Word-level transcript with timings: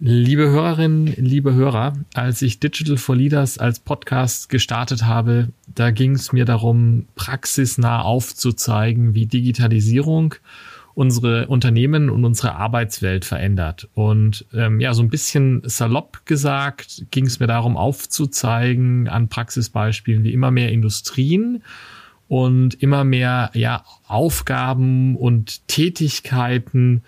Liebe 0.00 0.48
Hörerinnen, 0.48 1.12
liebe 1.16 1.54
Hörer, 1.54 1.94
als 2.14 2.40
ich 2.42 2.60
Digital 2.60 2.98
for 2.98 3.16
Leaders 3.16 3.58
als 3.58 3.80
Podcast 3.80 4.48
gestartet 4.48 5.04
habe, 5.04 5.48
da 5.74 5.90
ging 5.90 6.12
es 6.12 6.32
mir 6.32 6.44
darum, 6.44 7.06
praxisnah 7.16 8.02
aufzuzeigen, 8.02 9.14
wie 9.14 9.26
Digitalisierung 9.26 10.36
unsere 10.94 11.48
Unternehmen 11.48 12.10
und 12.10 12.24
unsere 12.24 12.54
Arbeitswelt 12.54 13.24
verändert. 13.24 13.88
Und 13.94 14.46
ähm, 14.54 14.78
ja, 14.78 14.94
so 14.94 15.02
ein 15.02 15.10
bisschen 15.10 15.62
salopp 15.64 16.24
gesagt, 16.26 17.06
ging 17.10 17.26
es 17.26 17.40
mir 17.40 17.48
darum 17.48 17.76
aufzuzeigen 17.76 19.08
an 19.08 19.28
Praxisbeispielen, 19.28 20.22
wie 20.22 20.32
immer 20.32 20.52
mehr 20.52 20.70
Industrien 20.70 21.64
und 22.28 22.80
immer 22.80 23.02
mehr 23.02 23.50
ja, 23.54 23.82
Aufgaben 24.06 25.16
und 25.16 25.66
Tätigkeiten 25.66 27.02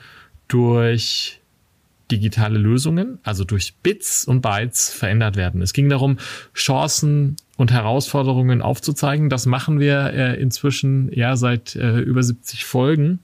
durch 0.48 1.39
digitale 2.10 2.58
Lösungen, 2.58 3.18
also 3.22 3.44
durch 3.44 3.74
Bits 3.82 4.24
und 4.24 4.40
Bytes 4.40 4.92
verändert 4.92 5.36
werden. 5.36 5.62
Es 5.62 5.72
ging 5.72 5.88
darum, 5.88 6.18
Chancen 6.54 7.36
und 7.56 7.72
Herausforderungen 7.72 8.62
aufzuzeigen. 8.62 9.28
Das 9.28 9.46
machen 9.46 9.80
wir 9.80 10.12
äh, 10.12 10.40
inzwischen 10.40 11.10
ja 11.12 11.36
seit 11.36 11.76
äh, 11.76 11.98
über 12.00 12.22
70 12.22 12.64
Folgen. 12.64 13.20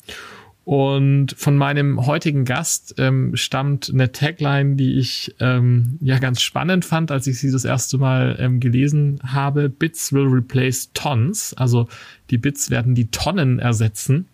Und 0.66 1.32
von 1.38 1.56
meinem 1.56 2.06
heutigen 2.06 2.44
Gast 2.44 2.96
ähm, 2.98 3.36
stammt 3.36 3.88
eine 3.88 4.10
Tagline, 4.10 4.74
die 4.74 4.98
ich 4.98 5.32
ähm, 5.38 5.96
ja 6.00 6.18
ganz 6.18 6.42
spannend 6.42 6.84
fand, 6.84 7.12
als 7.12 7.28
ich 7.28 7.38
sie 7.38 7.52
das 7.52 7.64
erste 7.64 7.98
Mal 7.98 8.34
ähm, 8.40 8.58
gelesen 8.58 9.20
habe. 9.22 9.68
Bits 9.68 10.12
will 10.12 10.26
replace 10.26 10.90
Tons. 10.92 11.54
Also 11.54 11.86
die 12.30 12.38
Bits 12.38 12.68
werden 12.68 12.96
die 12.96 13.12
Tonnen 13.12 13.60
ersetzen. 13.60 14.26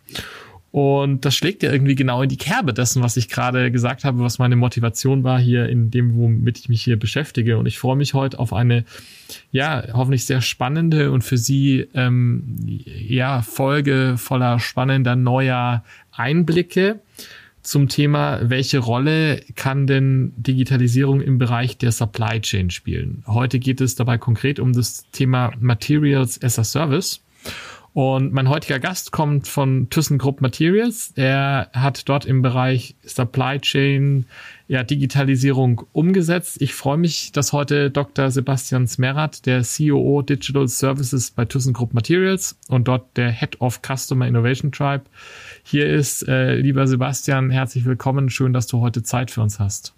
Und 0.72 1.26
das 1.26 1.34
schlägt 1.34 1.62
ja 1.62 1.70
irgendwie 1.70 1.94
genau 1.94 2.22
in 2.22 2.30
die 2.30 2.38
Kerbe 2.38 2.72
dessen, 2.72 3.02
was 3.02 3.18
ich 3.18 3.28
gerade 3.28 3.70
gesagt 3.70 4.04
habe, 4.04 4.20
was 4.20 4.38
meine 4.38 4.56
Motivation 4.56 5.22
war 5.22 5.38
hier 5.38 5.68
in 5.68 5.90
dem, 5.90 6.16
womit 6.16 6.58
ich 6.58 6.70
mich 6.70 6.82
hier 6.82 6.98
beschäftige. 6.98 7.58
Und 7.58 7.66
ich 7.66 7.78
freue 7.78 7.94
mich 7.94 8.14
heute 8.14 8.38
auf 8.38 8.54
eine, 8.54 8.86
ja, 9.50 9.84
hoffentlich 9.92 10.24
sehr 10.24 10.40
spannende 10.40 11.10
und 11.10 11.22
für 11.22 11.36
Sie, 11.36 11.86
ähm, 11.92 12.56
ja, 12.64 13.42
Folge 13.42 14.14
voller 14.16 14.58
spannender 14.60 15.14
neuer 15.14 15.84
Einblicke 16.10 17.00
zum 17.62 17.88
Thema, 17.90 18.40
welche 18.42 18.78
Rolle 18.78 19.42
kann 19.54 19.86
denn 19.86 20.32
Digitalisierung 20.36 21.20
im 21.20 21.36
Bereich 21.36 21.76
der 21.76 21.92
Supply 21.92 22.40
Chain 22.40 22.70
spielen? 22.70 23.22
Heute 23.26 23.58
geht 23.58 23.82
es 23.82 23.94
dabei 23.94 24.16
konkret 24.16 24.58
um 24.58 24.72
das 24.72 25.04
Thema 25.12 25.52
Materials 25.60 26.42
as 26.42 26.58
a 26.58 26.64
Service. 26.64 27.20
Und 27.94 28.32
mein 28.32 28.48
heutiger 28.48 28.78
Gast 28.78 29.12
kommt 29.12 29.48
von 29.48 29.90
ThyssenKrupp 29.90 30.40
Materials. 30.40 31.12
Er 31.14 31.68
hat 31.74 32.08
dort 32.08 32.24
im 32.24 32.40
Bereich 32.40 32.94
Supply 33.04 33.60
Chain 33.60 34.24
ja, 34.66 34.82
Digitalisierung 34.82 35.82
umgesetzt. 35.92 36.62
Ich 36.62 36.72
freue 36.72 36.96
mich, 36.96 37.32
dass 37.32 37.52
heute 37.52 37.90
Dr. 37.90 38.30
Sebastian 38.30 38.86
Smerat, 38.86 39.44
der 39.44 39.62
COO 39.62 40.22
Digital 40.22 40.68
Services 40.68 41.32
bei 41.32 41.44
ThyssenKrupp 41.44 41.92
Materials 41.92 42.56
und 42.68 42.88
dort 42.88 43.14
der 43.18 43.30
Head 43.30 43.60
of 43.60 43.80
Customer 43.82 44.26
Innovation 44.26 44.72
Tribe 44.72 45.04
hier 45.62 45.86
ist. 45.86 46.26
Äh, 46.26 46.54
lieber 46.54 46.86
Sebastian, 46.86 47.50
herzlich 47.50 47.84
willkommen. 47.84 48.30
Schön, 48.30 48.54
dass 48.54 48.66
du 48.66 48.80
heute 48.80 49.02
Zeit 49.02 49.30
für 49.30 49.42
uns 49.42 49.58
hast. 49.58 49.92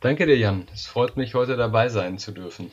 Danke 0.00 0.24
dir, 0.24 0.38
Jan. 0.38 0.66
Es 0.72 0.86
freut 0.86 1.18
mich, 1.18 1.34
heute 1.34 1.58
dabei 1.58 1.90
sein 1.90 2.16
zu 2.16 2.32
dürfen. 2.32 2.70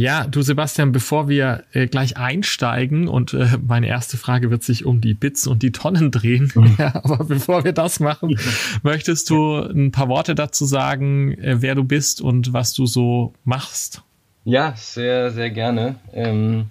Ja, 0.00 0.26
du 0.26 0.40
Sebastian, 0.40 0.92
bevor 0.92 1.28
wir 1.28 1.64
äh, 1.74 1.86
gleich 1.86 2.16
einsteigen 2.16 3.06
und 3.06 3.34
äh, 3.34 3.58
meine 3.62 3.86
erste 3.86 4.16
Frage 4.16 4.50
wird 4.50 4.62
sich 4.62 4.86
um 4.86 5.02
die 5.02 5.12
Bits 5.12 5.46
und 5.46 5.62
die 5.62 5.72
Tonnen 5.72 6.10
drehen, 6.10 6.50
mhm. 6.54 6.74
ja, 6.78 6.94
aber 7.04 7.22
bevor 7.22 7.64
wir 7.64 7.74
das 7.74 8.00
machen, 8.00 8.38
möchtest 8.82 9.28
du 9.28 9.56
ein 9.58 9.92
paar 9.92 10.08
Worte 10.08 10.34
dazu 10.34 10.64
sagen, 10.64 11.34
äh, 11.34 11.60
wer 11.60 11.74
du 11.74 11.84
bist 11.84 12.22
und 12.22 12.54
was 12.54 12.72
du 12.72 12.86
so 12.86 13.34
machst? 13.44 14.02
Ja, 14.44 14.72
sehr, 14.74 15.32
sehr 15.32 15.50
gerne. 15.50 15.96
Ähm, 16.14 16.70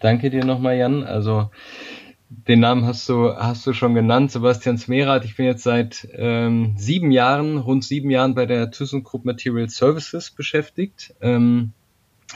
danke 0.00 0.28
dir 0.28 0.44
nochmal, 0.44 0.76
Jan. 0.76 1.04
Also 1.04 1.48
den 2.28 2.60
Namen 2.60 2.84
hast 2.84 3.08
du, 3.08 3.34
hast 3.34 3.66
du 3.66 3.72
schon 3.72 3.94
genannt, 3.94 4.30
Sebastian 4.30 4.76
Smerath. 4.76 5.24
Ich 5.24 5.36
bin 5.36 5.46
jetzt 5.46 5.62
seit 5.62 6.06
ähm, 6.12 6.74
sieben 6.76 7.12
Jahren, 7.12 7.56
rund 7.56 7.82
sieben 7.82 8.10
Jahren 8.10 8.34
bei 8.34 8.44
der 8.44 8.70
ThyssenKrupp 8.70 9.24
Material 9.24 9.70
Services 9.70 10.30
beschäftigt. 10.30 11.14
Ähm, 11.22 11.72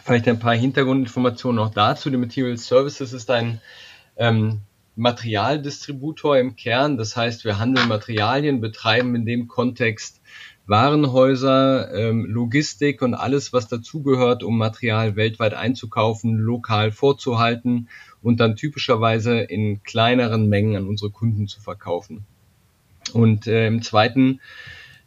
Vielleicht 0.04 0.26
ein 0.28 0.38
paar 0.38 0.54
Hintergrundinformationen 0.54 1.56
noch 1.56 1.72
dazu. 1.72 2.10
Die 2.10 2.16
Material 2.16 2.56
Services 2.56 3.12
ist 3.12 3.30
ein 3.30 3.60
ähm, 4.16 4.62
Materialdistributor 4.96 6.38
im 6.38 6.56
Kern. 6.56 6.96
Das 6.96 7.16
heißt, 7.16 7.44
wir 7.44 7.58
handeln 7.58 7.88
Materialien, 7.88 8.60
betreiben 8.60 9.14
in 9.14 9.26
dem 9.26 9.48
Kontext 9.48 10.20
Warenhäuser, 10.66 11.92
ähm, 11.92 12.24
Logistik 12.24 13.02
und 13.02 13.14
alles, 13.14 13.52
was 13.52 13.68
dazugehört, 13.68 14.42
um 14.42 14.56
Material 14.56 15.16
weltweit 15.16 15.54
einzukaufen, 15.54 16.38
lokal 16.38 16.92
vorzuhalten 16.92 17.88
und 18.22 18.38
dann 18.38 18.56
typischerweise 18.56 19.40
in 19.40 19.82
kleineren 19.82 20.48
Mengen 20.48 20.76
an 20.76 20.86
unsere 20.86 21.10
Kunden 21.10 21.48
zu 21.48 21.60
verkaufen. 21.60 22.24
Und 23.12 23.46
äh, 23.46 23.66
im 23.66 23.82
zweiten 23.82 24.40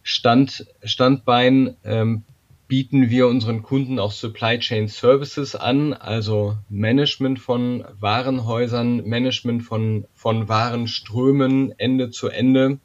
Stand, 0.04 0.68
Standbein 0.84 1.78
ähm, 1.84 2.24
bieten 2.68 3.10
wir 3.10 3.28
unseren 3.28 3.62
Kunden 3.62 4.00
auch 4.00 4.12
Supply 4.12 4.58
Chain 4.60 4.88
Services 4.88 5.56
an, 5.56 5.94
also 5.94 6.58
Management 6.70 7.40
von 7.40 7.86
Warenhäusern, 8.00 9.08
Management 9.08 9.64
von, 9.64 10.06
von 10.14 10.50
Warenströmen 10.50 11.78
Ende 11.78 12.10
zu 12.10 12.30
Ende. 12.30 12.80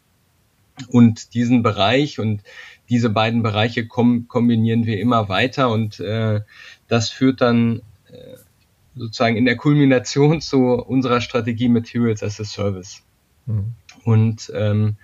Und 0.88 1.34
diesen 1.34 1.62
Bereich 1.62 2.18
und 2.18 2.42
diese 2.88 3.10
beiden 3.10 3.42
Bereiche 3.42 3.86
kom 3.86 4.28
kombinieren 4.28 4.86
wir 4.86 4.98
immer 4.98 5.28
weiter 5.28 5.70
und 5.70 6.00
äh, 6.00 6.40
das 6.88 7.10
führt 7.10 7.40
dann 7.40 7.82
äh, 8.08 8.36
sozusagen 8.96 9.36
in 9.36 9.44
der 9.44 9.56
Kulmination 9.56 10.40
zu 10.40 10.74
unserer 10.74 11.20
Strategie 11.20 11.68
Materials 11.68 12.22
as 12.22 12.40
a 12.40 12.44
Service. 12.44 13.02
Mhm. 13.46 13.74
Und 14.04 14.50
ähm, 14.54 14.96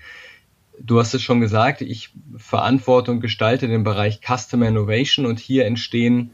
Du 0.81 0.99
hast 0.99 1.15
es 1.15 1.23
schon 1.23 1.41
gesagt, 1.41 1.81
ich 1.81 2.11
verantworte 2.37 3.11
und 3.11 3.21
gestalte 3.21 3.69
den 3.69 3.85
Bereich 3.85 4.21
Customer 4.21 4.69
Innovation 4.69 5.27
und 5.27 5.39
hier 5.39 5.65
entstehen 5.65 6.33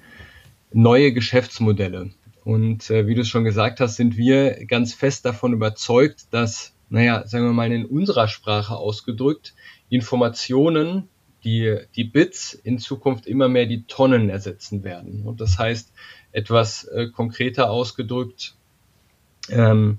neue 0.73 1.13
Geschäftsmodelle. 1.13 2.11
Und 2.45 2.91
äh, 2.91 3.07
wie 3.07 3.15
du 3.15 3.21
es 3.21 3.29
schon 3.29 3.45
gesagt 3.45 3.81
hast, 3.81 3.97
sind 3.97 4.17
wir 4.17 4.65
ganz 4.67 4.95
fest 4.95 5.25
davon 5.25 5.53
überzeugt, 5.53 6.27
dass, 6.33 6.75
naja, 6.89 7.27
sagen 7.27 7.45
wir 7.45 7.53
mal 7.53 7.71
in 7.71 7.87
unserer 7.87 8.27
Sprache 8.27 8.77
ausgedrückt, 8.77 9.55
Informationen, 9.89 11.09
die, 11.45 11.77
die 11.97 12.05
Bits 12.05 12.55
in 12.55 12.79
Zukunft 12.79 13.27
immer 13.27 13.49
mehr 13.49 13.67
die 13.67 13.85
Tonnen 13.85 14.29
ersetzen 14.29 14.85
werden. 14.85 15.23
Und 15.25 15.41
das 15.41 15.59
heißt, 15.59 15.93
etwas 16.33 16.85
äh, 16.85 17.09
konkreter 17.09 17.71
ausgedrückt, 17.71 18.55
ähm, 19.49 19.99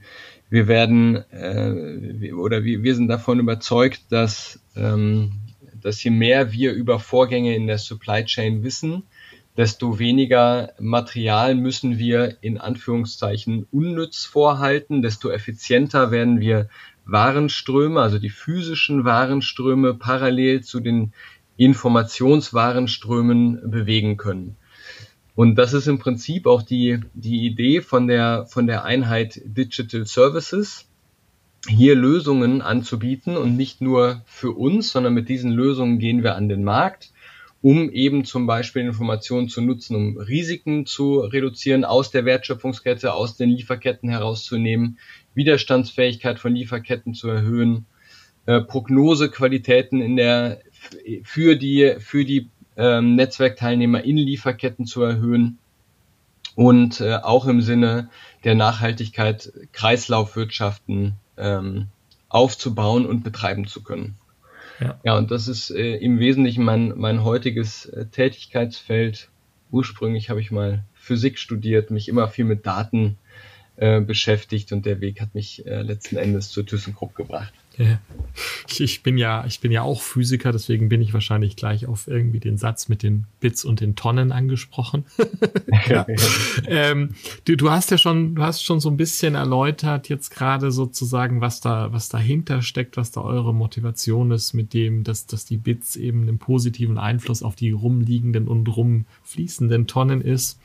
wir 0.53 0.67
werden 0.67 1.15
äh, 1.31 2.31
oder 2.31 2.63
wir, 2.63 2.83
wir 2.83 2.93
sind 2.93 3.07
davon 3.07 3.39
überzeugt, 3.39 4.11
dass, 4.11 4.59
ähm, 4.75 5.31
dass 5.81 6.03
je 6.03 6.11
mehr 6.11 6.51
wir 6.51 6.73
über 6.73 6.99
Vorgänge 6.99 7.55
in 7.55 7.65
der 7.65 7.79
Supply 7.79 8.23
Chain 8.23 8.61
wissen, 8.61 9.01
desto 9.57 9.97
weniger 9.97 10.73
Material 10.79 11.55
müssen 11.55 11.97
wir 11.97 12.37
in 12.41 12.59
Anführungszeichen 12.59 13.65
unnütz 13.71 14.25
vorhalten, 14.25 15.01
desto 15.01 15.31
effizienter 15.31 16.11
werden 16.11 16.39
wir 16.39 16.69
Warenströme, 17.03 17.99
also 17.99 18.19
die 18.19 18.29
physischen 18.29 19.05
Warenströme 19.05 19.95
parallel 19.95 20.61
zu 20.61 20.81
den 20.81 21.13
Informationswarenströmen 21.57 23.71
bewegen 23.71 24.17
können. 24.17 24.57
Und 25.35 25.55
das 25.55 25.73
ist 25.73 25.87
im 25.87 25.99
Prinzip 25.99 26.45
auch 26.45 26.61
die, 26.61 26.99
die 27.13 27.45
Idee 27.45 27.81
von 27.81 28.07
der, 28.07 28.45
von 28.45 28.67
der 28.67 28.83
Einheit 28.83 29.41
Digital 29.45 30.05
Services, 30.05 30.87
hier 31.67 31.95
Lösungen 31.95 32.61
anzubieten 32.61 33.37
und 33.37 33.55
nicht 33.55 33.81
nur 33.81 34.21
für 34.25 34.51
uns, 34.51 34.91
sondern 34.91 35.13
mit 35.13 35.29
diesen 35.29 35.51
Lösungen 35.51 35.97
gehen 35.97 36.21
wir 36.21 36.35
an 36.35 36.49
den 36.49 36.63
Markt, 36.63 37.11
um 37.61 37.89
eben 37.89 38.25
zum 38.25 38.45
Beispiel 38.45 38.81
Informationen 38.81 39.47
zu 39.47 39.61
nutzen, 39.61 39.95
um 39.95 40.17
Risiken 40.17 40.85
zu 40.85 41.19
reduzieren, 41.19 41.85
aus 41.85 42.11
der 42.11 42.25
Wertschöpfungskette, 42.25 43.13
aus 43.13 43.37
den 43.37 43.49
Lieferketten 43.49 44.09
herauszunehmen, 44.09 44.99
Widerstandsfähigkeit 45.33 46.39
von 46.39 46.53
Lieferketten 46.53 47.13
zu 47.13 47.29
erhöhen, 47.29 47.85
äh, 48.45 48.59
Prognosequalitäten 48.59 50.01
in 50.01 50.17
der, 50.17 50.59
für 51.23 51.55
die, 51.55 51.95
für 51.99 52.25
die 52.25 52.49
ähm, 52.77 53.15
Netzwerkteilnehmer 53.15 54.03
in 54.03 54.17
Lieferketten 54.17 54.85
zu 54.85 55.01
erhöhen 55.03 55.57
und 56.55 57.01
äh, 57.01 57.15
auch 57.15 57.45
im 57.47 57.61
Sinne 57.61 58.09
der 58.43 58.55
Nachhaltigkeit 58.55 59.51
Kreislaufwirtschaften 59.71 61.15
ähm, 61.37 61.87
aufzubauen 62.29 63.05
und 63.05 63.23
betreiben 63.23 63.67
zu 63.67 63.83
können. 63.83 64.15
Ja, 64.79 64.99
ja 65.03 65.17
und 65.17 65.31
das 65.31 65.47
ist 65.47 65.71
äh, 65.71 65.95
im 65.97 66.19
Wesentlichen 66.19 66.63
mein, 66.63 66.93
mein 66.95 67.23
heutiges 67.23 67.85
äh, 67.85 68.05
Tätigkeitsfeld. 68.05 69.29
Ursprünglich 69.71 70.29
habe 70.29 70.41
ich 70.41 70.51
mal 70.51 70.83
Physik 70.93 71.39
studiert, 71.39 71.91
mich 71.91 72.07
immer 72.07 72.27
viel 72.27 72.45
mit 72.45 72.65
Daten 72.65 73.17
äh, 73.75 74.01
beschäftigt 74.01 74.71
und 74.71 74.85
der 74.85 75.01
Weg 75.01 75.19
hat 75.19 75.33
mich 75.33 75.65
äh, 75.65 75.81
letzten 75.81 76.17
Endes 76.17 76.49
zu 76.49 76.63
ThyssenKrupp 76.63 77.15
gebracht. 77.15 77.53
Ich 78.79 79.03
bin 79.03 79.17
ja, 79.17 79.45
ich 79.45 79.59
bin 79.59 79.71
ja 79.71 79.83
auch 79.83 80.01
Physiker, 80.01 80.51
deswegen 80.51 80.89
bin 80.89 81.01
ich 81.01 81.13
wahrscheinlich 81.13 81.55
gleich 81.55 81.85
auf 81.85 82.07
irgendwie 82.07 82.39
den 82.39 82.57
Satz 82.57 82.89
mit 82.89 83.03
den 83.03 83.25
Bits 83.39 83.63
und 83.63 83.81
den 83.81 83.95
Tonnen 83.95 84.31
angesprochen. 84.31 85.05
ja. 85.87 86.05
ähm, 86.65 87.09
du, 87.45 87.55
du 87.55 87.69
hast 87.69 87.91
ja 87.91 87.99
schon, 87.99 88.35
du 88.35 88.41
hast 88.41 88.63
schon 88.63 88.79
so 88.79 88.89
ein 88.89 88.97
bisschen 88.97 89.35
erläutert 89.35 90.09
jetzt 90.09 90.31
gerade 90.31 90.71
sozusagen, 90.71 91.41
was 91.41 91.61
da, 91.61 91.93
was 91.93 92.09
dahinter 92.09 92.63
steckt, 92.63 92.97
was 92.97 93.11
da 93.11 93.21
eure 93.21 93.53
Motivation 93.53 94.31
ist, 94.31 94.53
mit 94.53 94.73
dem, 94.73 95.03
dass, 95.03 95.27
dass 95.27 95.45
die 95.45 95.57
Bits 95.57 95.95
eben 95.95 96.23
einen 96.23 96.39
positiven 96.39 96.97
Einfluss 96.97 97.43
auf 97.43 97.55
die 97.55 97.71
rumliegenden 97.71 98.47
und 98.47 98.65
rumfließenden 98.65 99.85
Tonnen 99.87 100.21
ist 100.21 100.59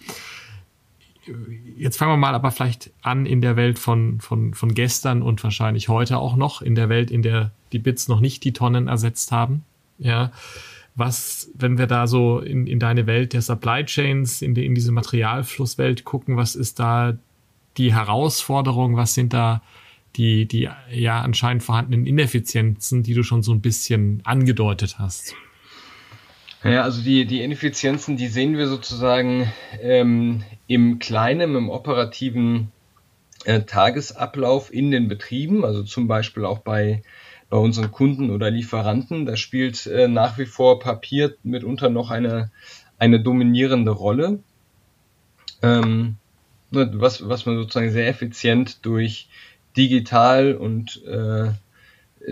jetzt 1.77 1.97
fangen 1.97 2.13
wir 2.13 2.17
mal 2.17 2.35
aber 2.35 2.51
vielleicht 2.51 2.91
an 3.03 3.27
in 3.27 3.41
der 3.41 3.57
Welt 3.57 3.79
von, 3.79 4.21
von, 4.21 4.55
von 4.55 4.75
gestern 4.75 5.23
und 5.23 5.43
wahrscheinlich 5.43 5.89
heute 5.89 6.19
auch 6.19 6.37
noch, 6.37 6.63
in 6.63 6.75
der 6.75 6.89
Welt, 6.89 7.11
in 7.11 7.23
der 7.23 7.51
die 7.73 7.79
Bits 7.79 8.09
noch 8.09 8.21
nicht 8.21 8.45
die 8.45 8.53
Tonnen 8.53 8.89
ersetzt 8.89 9.33
haben. 9.33 9.65
Ja. 9.99 10.33
Was, 10.95 11.51
wenn 11.55 11.79
wir 11.79 11.87
da 11.87 12.07
so 12.07 12.41
in, 12.41 12.67
in 12.67 12.81
deine 12.81 13.07
Welt 13.07 13.33
der 13.33 13.43
Supply 13.43 13.85
Chains, 13.85 14.43
in, 14.43 14.55
die, 14.55 14.67
in 14.67 14.75
diese 14.75 14.91
Materialflusswelt 14.91 16.05
gucken, 16.05 16.37
was 16.37 16.57
ist 16.57 16.81
da 16.81 17.17
die 17.77 17.95
Herausforderung, 17.95 18.97
was 18.97 19.15
sind 19.15 19.33
da 19.33 19.63
die, 20.17 20.47
die 20.47 20.69
ja 20.91 21.21
anscheinend 21.21 21.63
vorhandenen 21.63 22.07
Ineffizienzen, 22.07 23.05
die 23.05 23.15
du 23.15 23.23
schon 23.23 23.43
so 23.43 23.53
ein 23.53 23.61
bisschen 23.61 24.21
angedeutet 24.25 24.99
hast? 24.99 25.35
Ja, 26.65 26.83
also 26.83 27.03
die, 27.03 27.25
die 27.25 27.43
Ineffizienzen, 27.43 28.17
die 28.17 28.27
sehen 28.27 28.57
wir 28.57 28.67
sozusagen 28.67 29.53
ähm, 29.81 30.43
im 30.67 30.99
kleinen, 30.99 31.55
im 31.55 31.71
operativen 31.71 32.73
äh, 33.45 33.63
Tagesablauf 33.63 34.73
in 34.73 34.91
den 34.91 35.07
Betrieben, 35.07 35.65
also 35.65 35.85
zum 35.85 36.09
Beispiel 36.09 36.45
auch 36.45 36.59
bei, 36.59 37.03
bei 37.49 37.57
unseren 37.57 37.93
Kunden 37.93 38.31
oder 38.31 38.51
Lieferanten. 38.51 39.25
Da 39.25 39.37
spielt 39.37 39.87
äh, 39.87 40.09
nach 40.09 40.37
wie 40.37 40.47
vor 40.47 40.81
Papier 40.81 41.37
mitunter 41.45 41.91
noch 41.91 42.11
eine, 42.11 42.51
eine 42.99 43.21
dominierende 43.21 43.93
Rolle, 43.93 44.41
ähm, 45.63 46.17
ne, 46.73 46.91
was, 46.95 47.29
was 47.29 47.47
man 47.47 47.57
sozusagen 47.57 47.93
sehr 47.93 48.09
effizient 48.09 48.85
durch 48.85 49.29
digital 49.77 50.55
und 50.55 51.05
äh, 51.05 51.53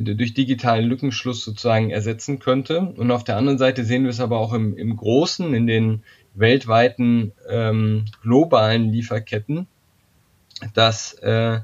durch 0.03 0.35
digitalen 0.35 0.87
Lückenschluss 0.87 1.45
sozusagen 1.45 1.91
ersetzen 1.91 2.39
könnte. 2.39 2.81
Und 2.81 3.11
auf 3.11 3.25
der 3.25 3.37
anderen 3.37 3.59
Seite 3.59 3.85
sehen 3.85 4.05
wir 4.05 4.11
es 4.11 4.21
aber 4.21 4.39
auch 4.39 4.53
im, 4.53 4.77
im 4.77 4.97
Großen, 4.97 5.55
in 5.55 5.67
den 5.67 6.03
weltweiten 6.35 7.33
ähm, 7.49 8.05
globalen 8.23 8.91
Lieferketten, 8.93 9.67
dass, 10.75 11.15
äh, 11.15 11.61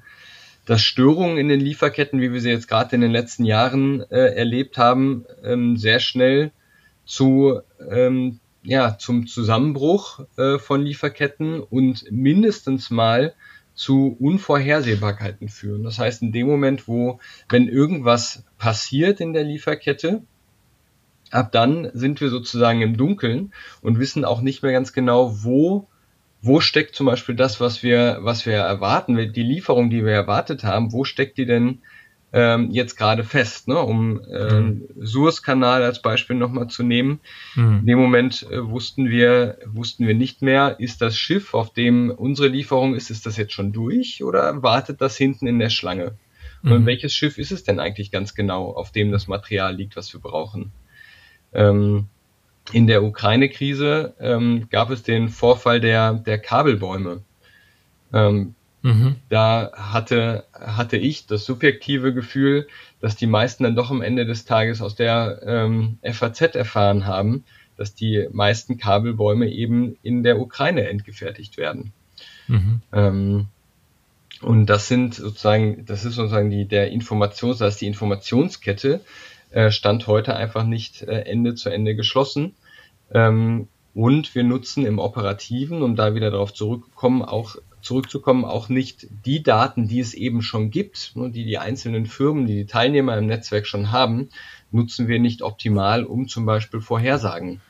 dass 0.65 0.83
Störungen 0.83 1.39
in 1.39 1.49
den 1.49 1.61
Lieferketten, 1.61 2.21
wie 2.21 2.33
wir 2.33 2.41
sie 2.41 2.51
jetzt 2.51 2.69
gerade 2.69 2.95
in 2.95 3.03
den 3.03 3.13
letzten 3.13 3.45
Jahren 3.45 4.01
äh, 4.11 4.35
erlebt 4.35 4.79
haben, 4.79 5.25
ähm, 5.45 5.77
sehr 5.77 6.01
schnell 6.01 6.53
zu 7.05 7.61
ähm, 7.91 8.39
ja, 8.63 8.97
zum 8.97 9.27
Zusammenbruch 9.27 10.21
äh, 10.37 10.59
von 10.59 10.83
Lieferketten 10.83 11.61
und 11.61 12.11
mindestens 12.11 12.91
mal 12.91 13.35
zu 13.75 14.17
Unvorhersehbarkeiten 14.21 15.49
führen. 15.49 15.83
Das 15.85 15.99
heißt, 15.99 16.23
in 16.23 16.33
dem 16.33 16.47
Moment, 16.47 16.89
wo, 16.89 17.21
wenn 17.49 17.69
irgendwas 17.69 18.45
passiert 18.59 19.21
in 19.21 19.33
der 19.33 19.45
Lieferkette, 19.45 20.23
ab 21.31 21.53
dann 21.53 21.91
sind 21.95 22.21
wir 22.21 22.29
sozusagen 22.29 22.83
im 22.83 22.97
Dunkeln 22.97 23.53
und 23.81 23.99
wissen 23.99 24.25
auch 24.25 24.43
nicht 24.43 24.63
mehr 24.63 24.73
ganz 24.73 24.93
genau, 24.93 25.45
wo, 25.45 25.89
wo 26.43 26.61
steckt 26.61 26.95
zum 26.95 27.07
Beispiel 27.07 27.35
das, 27.35 27.61
was 27.61 27.83
wir, 27.83 28.19
was 28.21 28.45
wir 28.45 28.55
erwarten, 28.55 29.33
die 29.33 29.43
Lieferung, 29.43 29.89
die 29.89 30.05
wir 30.05 30.13
erwartet 30.13 30.65
haben, 30.65 30.93
wo 30.93 31.05
steckt 31.05 31.39
die 31.39 31.47
denn 31.47 31.81
ähm, 32.33 32.71
jetzt 32.71 32.97
gerade 32.97 33.25
fest, 33.25 33.69
ne? 33.69 33.79
um 33.79 34.21
äh, 34.25 34.61
mhm. 34.61 34.89
Suezkanal 35.01 35.83
als 35.83 36.01
Beispiel 36.01 36.37
nochmal 36.37 36.69
zu 36.69 36.83
nehmen. 36.83 37.21
Mhm. 37.55 37.81
In 37.81 37.87
dem 37.87 37.99
Moment 37.99 38.47
äh, 38.51 38.67
wussten 38.67 39.11
wir, 39.11 39.59
wussten 39.67 40.07
wir 40.07 40.15
nicht 40.15 40.41
mehr, 40.41 40.77
ist 40.81 41.03
das 41.03 41.17
Schiff, 41.17 41.53
auf 41.53 41.73
dem 41.73 42.11
unsere 42.11 42.49
Lieferung 42.49 42.95
ist, 42.95 43.11
ist 43.11 43.27
das 43.27 43.37
jetzt 43.37 43.53
schon 43.53 43.73
durch 43.73 44.25
oder 44.25 44.63
wartet 44.63 45.01
das 45.01 45.17
hinten 45.17 45.47
in 45.47 45.59
der 45.59 45.71
Schlange? 45.71 46.15
Mhm. 46.63 46.73
Und 46.73 46.87
welches 46.87 47.13
Schiff 47.15 47.37
ist 47.37 47.53
es 47.53 47.65
denn 47.65 47.79
eigentlich 47.79 48.11
ganz 48.11 48.35
genau, 48.35 48.71
auf 48.71 48.93
dem 48.93 49.13
das 49.13 49.29
Material 49.29 49.75
liegt, 49.77 49.97
was 49.97 50.13
wir 50.13 50.21
brauchen? 50.21 50.73
Ähm, 51.53 52.07
in 52.73 52.87
der 52.87 53.03
Ukraine-Krise 53.03 54.15
ähm, 54.21 54.69
gab 54.71 54.91
es 54.91 55.03
den 55.03 55.29
Vorfall 55.29 55.81
der, 55.81 56.15
der 56.15 56.39
Kabelbäume. 56.39 57.23
Ähm, 58.13 58.55
Mhm. 58.83 59.17
Da 59.29 59.71
hatte, 59.75 60.45
hatte 60.53 60.97
ich 60.97 61.27
das 61.27 61.45
subjektive 61.45 62.13
Gefühl, 62.13 62.67
dass 63.01 63.17
die 63.17 63.27
meisten 63.27 63.65
dann 63.65 63.77
doch 63.77 63.91
am 63.91 64.03
Ende 64.03 64.27
des 64.27 64.45
Tages 64.45 64.83
aus 64.83 64.95
der 64.95 65.41
ähm, 65.45 65.99
FAZ 66.03 66.57
erfahren 66.57 67.07
haben, 67.07 67.45
dass 67.77 67.95
die 67.95 68.29
meisten 68.33 68.79
Kabelbäume 68.79 69.49
eben 69.49 69.97
in 70.03 70.23
der 70.23 70.41
Ukraine 70.41 70.89
entgefertigt 70.89 71.57
werden. 71.57 71.93
Mhm. 72.49 72.83
Ähm, 72.93 73.47
und 74.41 74.67
das 74.67 74.89
sind 74.89 75.15
sozusagen, 75.15 75.87
das 75.87 76.05
ist 76.05 76.17
sozusagen 76.17 76.51
die, 76.51 76.67
der 76.67 76.91
Informations, 76.91 77.59
das 77.59 77.73
heißt 77.73 77.81
die 77.81 77.87
Informationskette 77.87 79.01
äh, 79.51 79.71
stand 79.71 80.07
heute 80.07 80.35
einfach 80.35 80.65
nicht 80.65 81.03
äh, 81.03 81.21
Ende 81.21 81.55
zu 81.55 81.71
Ende 81.71 81.95
geschlossen. 81.95 82.55
Ähm, 83.13 83.69
und 83.95 84.35
wir 84.35 84.43
nutzen 84.43 84.87
im 84.87 84.99
Operativen, 84.99 85.83
um 85.83 85.97
da 85.97 86.15
wieder 86.15 86.31
darauf 86.31 86.55
zurückzukommen, 86.55 87.23
auch 87.23 87.57
zurückzukommen, 87.83 88.45
auch 88.45 88.69
nicht 88.69 89.07
die 89.27 89.43
Daten, 89.43 89.89
die 89.89 90.01
es 90.01 90.15
eben 90.15 90.43
schon 90.43 90.71
gibt, 90.71 91.13
ne, 91.15 91.31
die 91.31 91.45
die 91.45 91.59
einzelnen 91.59 92.07
Firmen, 92.07 92.47
die 92.47 92.55
die 92.55 92.67
Teilnehmer 92.67 93.17
im 93.19 93.27
Netzwerk 93.27 93.67
schon 93.67 93.93
haben, 93.93 94.29
nutzen 94.71 95.09
wir 95.09 95.19
nicht 95.19 95.43
optimal, 95.43 96.05
um 96.05 96.29
zum 96.29 96.47
Beispiel 96.47 96.81
Vorhersagen 96.81 97.61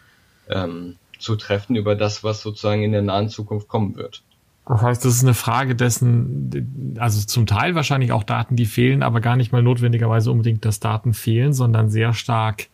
ähm, 0.49 0.97
zu 1.19 1.37
treffen 1.37 1.77
über 1.77 1.95
das, 1.95 2.23
was 2.23 2.43
sozusagen 2.43 2.83
in 2.83 2.93
der 2.93 3.03
nahen 3.03 3.29
Zukunft 3.29 3.69
kommen 3.69 3.97
wird. 3.97 4.23
Das 4.67 4.81
heißt, 4.81 5.05
das 5.05 5.17
ist 5.17 5.25
eine 5.25 5.35
Frage 5.35 5.75
dessen, 5.75 6.97
also 6.99 7.25
zum 7.27 7.47
Teil 7.47 7.75
wahrscheinlich 7.75 8.13
auch 8.13 8.23
Daten, 8.23 8.55
die 8.55 8.67
fehlen, 8.67 9.03
aber 9.03 9.21
gar 9.21 9.37
nicht 9.37 9.51
mal 9.51 9.63
notwendigerweise 9.63 10.31
unbedingt, 10.31 10.65
dass 10.65 10.79
Daten 10.79 11.15
fehlen, 11.15 11.53
sondern 11.53 11.91
sehr 11.91 12.15
stark 12.15 12.69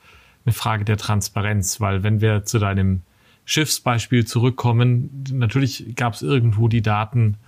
eine 0.45 0.53
Frage 0.53 0.85
der 0.85 0.99
Transparenz, 0.99 1.81
weil 1.81 2.03
wenn 2.03 2.21
wir 2.21 2.45
zu 2.45 2.59
deinem 2.59 3.03
Schiffsbeispiel 3.49 4.27
zurückkommen, 4.27 5.25
natürlich 5.33 5.97
gab 5.97 6.13
es 6.13 6.21
irgendwo 6.21 6.69
die 6.69 6.83
Daten, 6.83 7.39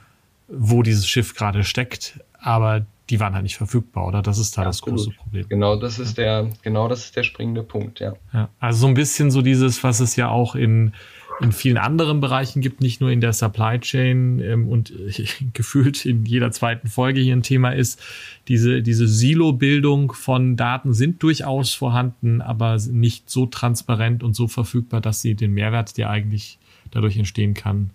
wo 0.49 0.83
dieses 0.83 1.07
Schiff 1.07 1.35
gerade 1.35 1.63
steckt, 1.63 2.21
aber 2.39 2.87
die 3.11 3.21
waren 3.21 3.35
halt 3.35 3.43
nicht 3.43 3.59
verfügbar, 3.59 4.07
oder? 4.07 4.23
Das 4.23 4.39
ist 4.39 4.57
da 4.57 4.63
ja, 4.63 4.69
das 4.69 4.79
absolut. 4.79 5.05
große 5.05 5.11
Problem. 5.19 5.49
Genau, 5.51 5.77
das 5.77 5.99
ist 5.99 6.17
der, 6.17 6.49
genau 6.63 6.89
das 6.89 7.05
ist 7.05 7.17
der 7.17 7.23
springende 7.23 7.63
Punkt, 7.63 8.01
ja. 8.01 8.15
ja. 8.33 8.49
Also 8.59 8.81
so 8.81 8.87
ein 8.87 8.95
bisschen 8.95 9.31
so 9.31 9.43
dieses, 9.43 9.85
was 9.85 10.01
es 10.01 10.17
ja 10.17 10.31
auch 10.31 10.55
in 10.55 10.95
in 11.41 11.53
vielen 11.53 11.79
anderen 11.79 12.21
Bereichen 12.21 12.61
gibt, 12.61 12.81
nicht 12.81 13.01
nur 13.01 13.11
in 13.11 13.21
der 13.21 13.33
Supply 13.33 13.79
Chain 13.81 14.41
ähm, 14.41 14.69
und 14.69 14.91
äh, 14.91 15.25
gefühlt 15.53 16.05
in 16.05 16.25
jeder 16.25 16.51
zweiten 16.53 16.89
Folge 16.89 17.21
hier 17.21 17.35
ein 17.35 17.43
Thema 17.43 17.71
ist, 17.71 18.01
diese, 18.49 18.83
diese 18.83 19.09
Silo-Bildung 19.09 20.13
von 20.13 20.57
Daten 20.57 20.93
sind 20.93 21.23
durchaus 21.23 21.75
vorhanden, 21.75 22.43
aber 22.43 22.77
nicht 22.91 23.31
so 23.31 23.47
transparent 23.47 24.23
und 24.23 24.35
so 24.35 24.49
verfügbar, 24.49 25.01
dass 25.01 25.23
sie 25.23 25.35
den 25.35 25.53
Mehrwert, 25.53 25.97
der 25.97 26.11
eigentlich 26.11 26.59
dadurch 26.91 27.17
entstehen 27.17 27.55
kann, 27.55 27.91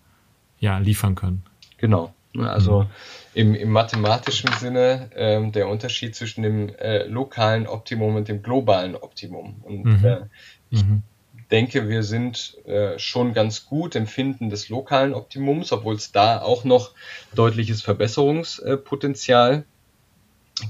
ja, 0.59 0.77
liefern 0.77 1.15
können. 1.15 1.43
Genau. 1.77 2.13
Also 2.37 2.81
mhm. 2.81 2.87
im, 3.33 3.55
im 3.55 3.69
mathematischen 3.69 4.51
Sinne 4.59 5.09
ähm, 5.15 5.53
der 5.53 5.69
Unterschied 5.69 6.15
zwischen 6.15 6.43
dem 6.43 6.69
äh, 6.69 7.05
lokalen 7.05 7.65
Optimum 7.65 8.15
und 8.15 8.27
dem 8.27 8.41
globalen 8.41 8.95
Optimum. 8.95 9.55
Und 9.63 9.85
mhm. 9.85 10.05
äh, 10.05 10.19
ich 10.69 10.83
mhm 10.83 11.03
denke, 11.51 11.87
wir 11.87 12.03
sind 12.03 12.57
äh, 12.65 12.97
schon 12.97 13.33
ganz 13.33 13.65
gut 13.65 13.95
im 13.95 14.07
Finden 14.07 14.49
des 14.49 14.69
lokalen 14.69 15.13
Optimums, 15.13 15.71
obwohl 15.71 15.95
es 15.95 16.11
da 16.11 16.41
auch 16.41 16.63
noch 16.63 16.91
deutliches 17.33 17.81
Verbesserungspotenzial 17.81 19.63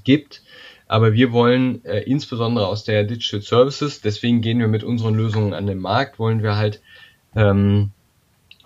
gibt. 0.04 0.42
Aber 0.88 1.14
wir 1.14 1.32
wollen 1.32 1.84
äh, 1.86 2.02
insbesondere 2.02 2.68
aus 2.68 2.84
der 2.84 3.04
Digital 3.04 3.42
Services, 3.42 4.02
deswegen 4.02 4.42
gehen 4.42 4.60
wir 4.60 4.68
mit 4.68 4.84
unseren 4.84 5.16
Lösungen 5.16 5.54
an 5.54 5.66
den 5.66 5.80
Markt, 5.80 6.20
wollen 6.20 6.44
wir 6.44 6.58
halt 6.58 6.82
ähm, 7.36 7.92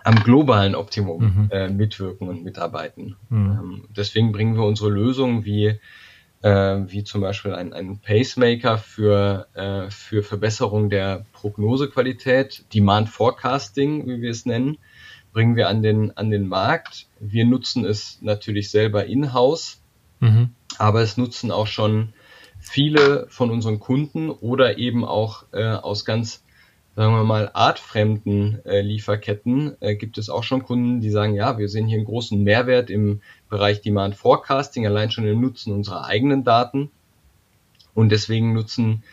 am 0.03 0.15
globalen 0.15 0.75
Optimum 0.75 1.21
mhm. 1.23 1.49
äh, 1.51 1.69
mitwirken 1.69 2.27
und 2.27 2.43
mitarbeiten. 2.43 3.15
Mhm. 3.29 3.37
Ähm, 3.51 3.83
deswegen 3.95 4.31
bringen 4.31 4.55
wir 4.55 4.63
unsere 4.63 4.89
Lösungen 4.89 5.45
wie 5.45 5.79
äh, 6.41 6.49
wie 6.87 7.03
zum 7.03 7.21
Beispiel 7.21 7.53
ein, 7.53 7.73
ein 7.73 7.99
Pacemaker 7.99 8.77
für, 8.77 9.47
äh, 9.53 9.89
für 9.89 10.23
Verbesserung 10.23 10.89
der 10.89 11.25
Prognosequalität, 11.33 12.65
Demand 12.73 13.09
Forecasting, 13.09 14.07
wie 14.07 14.21
wir 14.21 14.31
es 14.31 14.45
nennen, 14.45 14.77
bringen 15.33 15.55
wir 15.55 15.67
an 15.67 15.83
den, 15.83 16.15
an 16.17 16.29
den 16.29 16.47
Markt. 16.47 17.07
Wir 17.19 17.45
nutzen 17.45 17.85
es 17.85 18.19
natürlich 18.21 18.71
selber 18.71 19.05
in-house, 19.05 19.81
mhm. 20.19 20.51
aber 20.77 21.01
es 21.01 21.17
nutzen 21.17 21.51
auch 21.51 21.67
schon 21.67 22.13
viele 22.59 23.27
von 23.29 23.51
unseren 23.51 23.79
Kunden 23.79 24.29
oder 24.29 24.77
eben 24.77 25.05
auch 25.05 25.45
äh, 25.51 25.63
aus 25.63 26.03
ganz 26.05 26.43
sagen 26.95 27.13
wir 27.13 27.23
mal, 27.23 27.49
artfremden 27.53 28.63
äh, 28.65 28.81
Lieferketten 28.81 29.75
äh, 29.79 29.95
gibt 29.95 30.17
es 30.17 30.29
auch 30.29 30.43
schon 30.43 30.63
Kunden, 30.63 31.01
die 31.01 31.11
sagen, 31.11 31.35
ja, 31.35 31.57
wir 31.57 31.69
sehen 31.69 31.87
hier 31.87 31.97
einen 31.97 32.05
großen 32.05 32.41
Mehrwert 32.43 32.89
im 32.89 33.21
Bereich 33.49 33.81
Demand 33.81 34.15
Forecasting, 34.15 34.85
allein 34.85 35.11
schon 35.11 35.27
im 35.27 35.39
Nutzen 35.39 35.73
unserer 35.73 36.05
eigenen 36.05 36.43
Daten. 36.43 36.91
Und 37.93 38.09
deswegen 38.09 38.53
nutzen, 38.53 39.03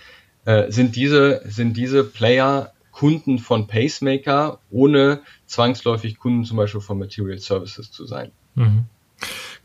äh, 0.45 0.71
sind 0.71 0.97
diese, 0.97 1.43
sind 1.45 1.77
diese 1.77 2.05
Player 2.05 2.73
Kunden 2.93 3.39
von 3.39 3.67
Pacemaker, 3.67 4.59
ohne 4.71 5.21
zwangsläufig 5.45 6.19
Kunden 6.19 6.45
zum 6.45 6.57
Beispiel 6.57 6.81
von 6.81 6.99
Material 6.99 7.39
Services 7.39 7.93
zu 7.93 8.07
sein. 8.07 8.31
Mhm. 8.55 8.87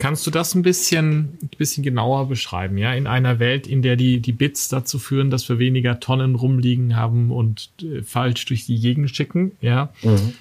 Kannst 0.01 0.25
du 0.25 0.31
das 0.31 0.55
ein 0.55 0.63
bisschen, 0.63 1.37
ein 1.43 1.49
bisschen 1.59 1.83
genauer 1.83 2.27
beschreiben, 2.27 2.75
ja? 2.79 2.91
In 2.91 3.05
einer 3.05 3.37
Welt, 3.37 3.67
in 3.67 3.83
der 3.83 3.95
die, 3.95 4.19
die 4.19 4.31
Bits 4.31 4.67
dazu 4.67 4.97
führen, 4.97 5.29
dass 5.29 5.47
wir 5.47 5.59
weniger 5.59 5.99
Tonnen 5.99 6.33
rumliegen 6.33 6.95
haben 6.95 7.29
und 7.29 7.69
äh, 7.83 8.01
falsch 8.01 8.45
durch 8.45 8.65
die 8.65 8.79
Gegend 8.79 9.15
schicken, 9.15 9.51
ja? 9.61 9.93
Mhm. 10.01 10.33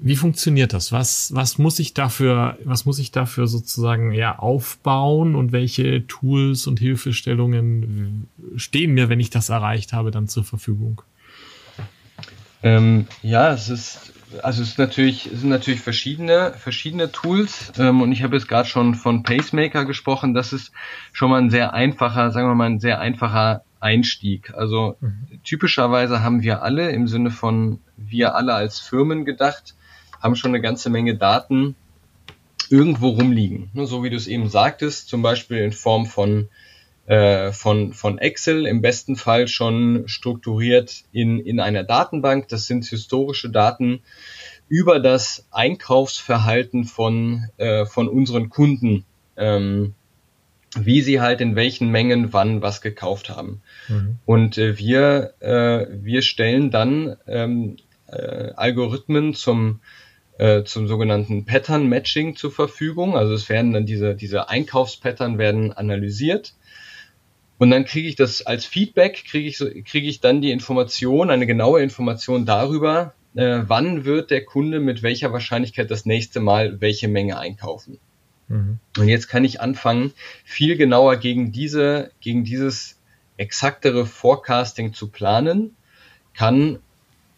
Wie 0.00 0.14
funktioniert 0.14 0.72
das? 0.72 0.92
Was, 0.92 1.34
was 1.34 1.58
muss 1.58 1.80
ich 1.80 1.94
dafür, 1.94 2.56
was 2.62 2.84
muss 2.84 3.00
ich 3.00 3.10
dafür 3.10 3.48
sozusagen 3.48 4.12
ja 4.12 4.38
aufbauen 4.38 5.34
und 5.34 5.50
welche 5.50 6.06
Tools 6.06 6.68
und 6.68 6.78
Hilfestellungen 6.78 8.28
stehen 8.54 8.94
mir, 8.94 9.08
wenn 9.08 9.18
ich 9.18 9.30
das 9.30 9.48
erreicht 9.48 9.92
habe, 9.92 10.12
dann 10.12 10.28
zur 10.28 10.44
Verfügung? 10.44 11.02
Ähm, 12.62 13.08
ja, 13.22 13.52
es 13.52 13.68
ist 13.68 14.12
also 14.42 14.62
es 14.62 14.70
ist 14.70 14.78
natürlich, 14.78 15.26
es 15.26 15.40
sind 15.40 15.50
natürlich 15.50 15.80
verschiedene, 15.80 16.52
verschiedene 16.54 17.12
Tools 17.12 17.72
ähm, 17.78 18.00
und 18.00 18.12
ich 18.12 18.22
habe 18.22 18.36
jetzt 18.36 18.48
gerade 18.48 18.68
schon 18.68 18.94
von 18.94 19.22
Pacemaker 19.22 19.84
gesprochen. 19.84 20.34
Das 20.34 20.52
ist 20.52 20.72
schon 21.12 21.30
mal 21.30 21.40
ein 21.40 21.50
sehr 21.50 21.74
einfacher, 21.74 22.30
sagen 22.30 22.48
wir 22.48 22.54
mal, 22.54 22.66
ein 22.66 22.80
sehr 22.80 23.00
einfacher 23.00 23.64
Einstieg. 23.80 24.54
Also 24.54 24.96
mhm. 25.00 25.40
typischerweise 25.44 26.22
haben 26.22 26.42
wir 26.42 26.62
alle 26.62 26.90
im 26.90 27.08
Sinne 27.08 27.30
von 27.30 27.80
wir 27.96 28.34
alle 28.34 28.54
als 28.54 28.80
Firmen 28.80 29.24
gedacht, 29.24 29.74
haben 30.20 30.36
schon 30.36 30.52
eine 30.52 30.60
ganze 30.60 30.90
Menge 30.90 31.16
Daten 31.16 31.74
irgendwo 32.70 33.08
rumliegen. 33.08 33.70
So 33.74 34.02
wie 34.02 34.10
du 34.10 34.16
es 34.16 34.26
eben 34.26 34.48
sagtest, 34.48 35.08
zum 35.08 35.22
Beispiel 35.22 35.58
in 35.58 35.72
Form 35.72 36.06
von 36.06 36.48
äh, 37.06 37.52
von, 37.52 37.92
von 37.92 38.18
Excel, 38.18 38.66
im 38.66 38.80
besten 38.80 39.16
Fall 39.16 39.48
schon 39.48 40.04
strukturiert 40.06 41.02
in, 41.12 41.40
in 41.40 41.58
einer 41.60 41.82
Datenbank. 41.82 42.48
Das 42.48 42.66
sind 42.66 42.84
historische 42.84 43.50
Daten 43.50 44.02
über 44.68 45.00
das 45.00 45.46
Einkaufsverhalten 45.50 46.84
von, 46.84 47.48
äh, 47.56 47.84
von 47.86 48.08
unseren 48.08 48.50
Kunden, 48.50 49.04
ähm, 49.36 49.94
wie 50.78 51.02
sie 51.02 51.20
halt 51.20 51.40
in 51.40 51.56
welchen 51.56 51.90
Mengen 51.90 52.32
wann 52.32 52.62
was 52.62 52.80
gekauft 52.80 53.28
haben. 53.28 53.62
Mhm. 53.88 54.18
Und 54.24 54.56
äh, 54.56 54.78
wir, 54.78 55.34
äh, 55.40 55.86
wir 55.90 56.22
stellen 56.22 56.70
dann 56.70 57.16
ähm, 57.26 57.76
äh, 58.06 58.52
Algorithmen 58.54 59.34
zum, 59.34 59.80
äh, 60.38 60.62
zum 60.62 60.86
sogenannten 60.86 61.44
Pattern 61.44 61.88
Matching 61.88 62.36
zur 62.36 62.52
Verfügung. 62.52 63.16
Also 63.16 63.34
es 63.34 63.48
werden 63.48 63.72
dann 63.72 63.86
diese, 63.86 64.14
diese 64.14 64.48
Einkaufspattern 64.48 65.36
werden 65.36 65.72
analysiert 65.72 66.54
und 67.62 67.70
dann 67.70 67.84
kriege 67.84 68.08
ich 68.08 68.16
das 68.16 68.44
als 68.44 68.66
Feedback, 68.66 69.24
kriege 69.24 69.46
ich, 69.48 69.56
so, 69.56 69.70
kriege 69.84 70.08
ich 70.08 70.18
dann 70.18 70.40
die 70.40 70.50
Information, 70.50 71.30
eine 71.30 71.46
genaue 71.46 71.80
Information 71.80 72.44
darüber, 72.44 73.14
äh, 73.36 73.60
wann 73.68 74.04
wird 74.04 74.32
der 74.32 74.44
Kunde 74.44 74.80
mit 74.80 75.04
welcher 75.04 75.32
Wahrscheinlichkeit 75.32 75.88
das 75.88 76.04
nächste 76.04 76.40
Mal 76.40 76.80
welche 76.80 77.06
Menge 77.06 77.38
einkaufen. 77.38 78.00
Mhm. 78.48 78.80
Und 78.98 79.06
jetzt 79.06 79.28
kann 79.28 79.44
ich 79.44 79.60
anfangen, 79.60 80.12
viel 80.44 80.76
genauer 80.76 81.18
gegen 81.18 81.52
diese, 81.52 82.10
gegen 82.18 82.42
dieses 82.42 82.98
exaktere 83.36 84.06
Forecasting 84.06 84.92
zu 84.92 85.06
planen, 85.06 85.76
kann 86.34 86.80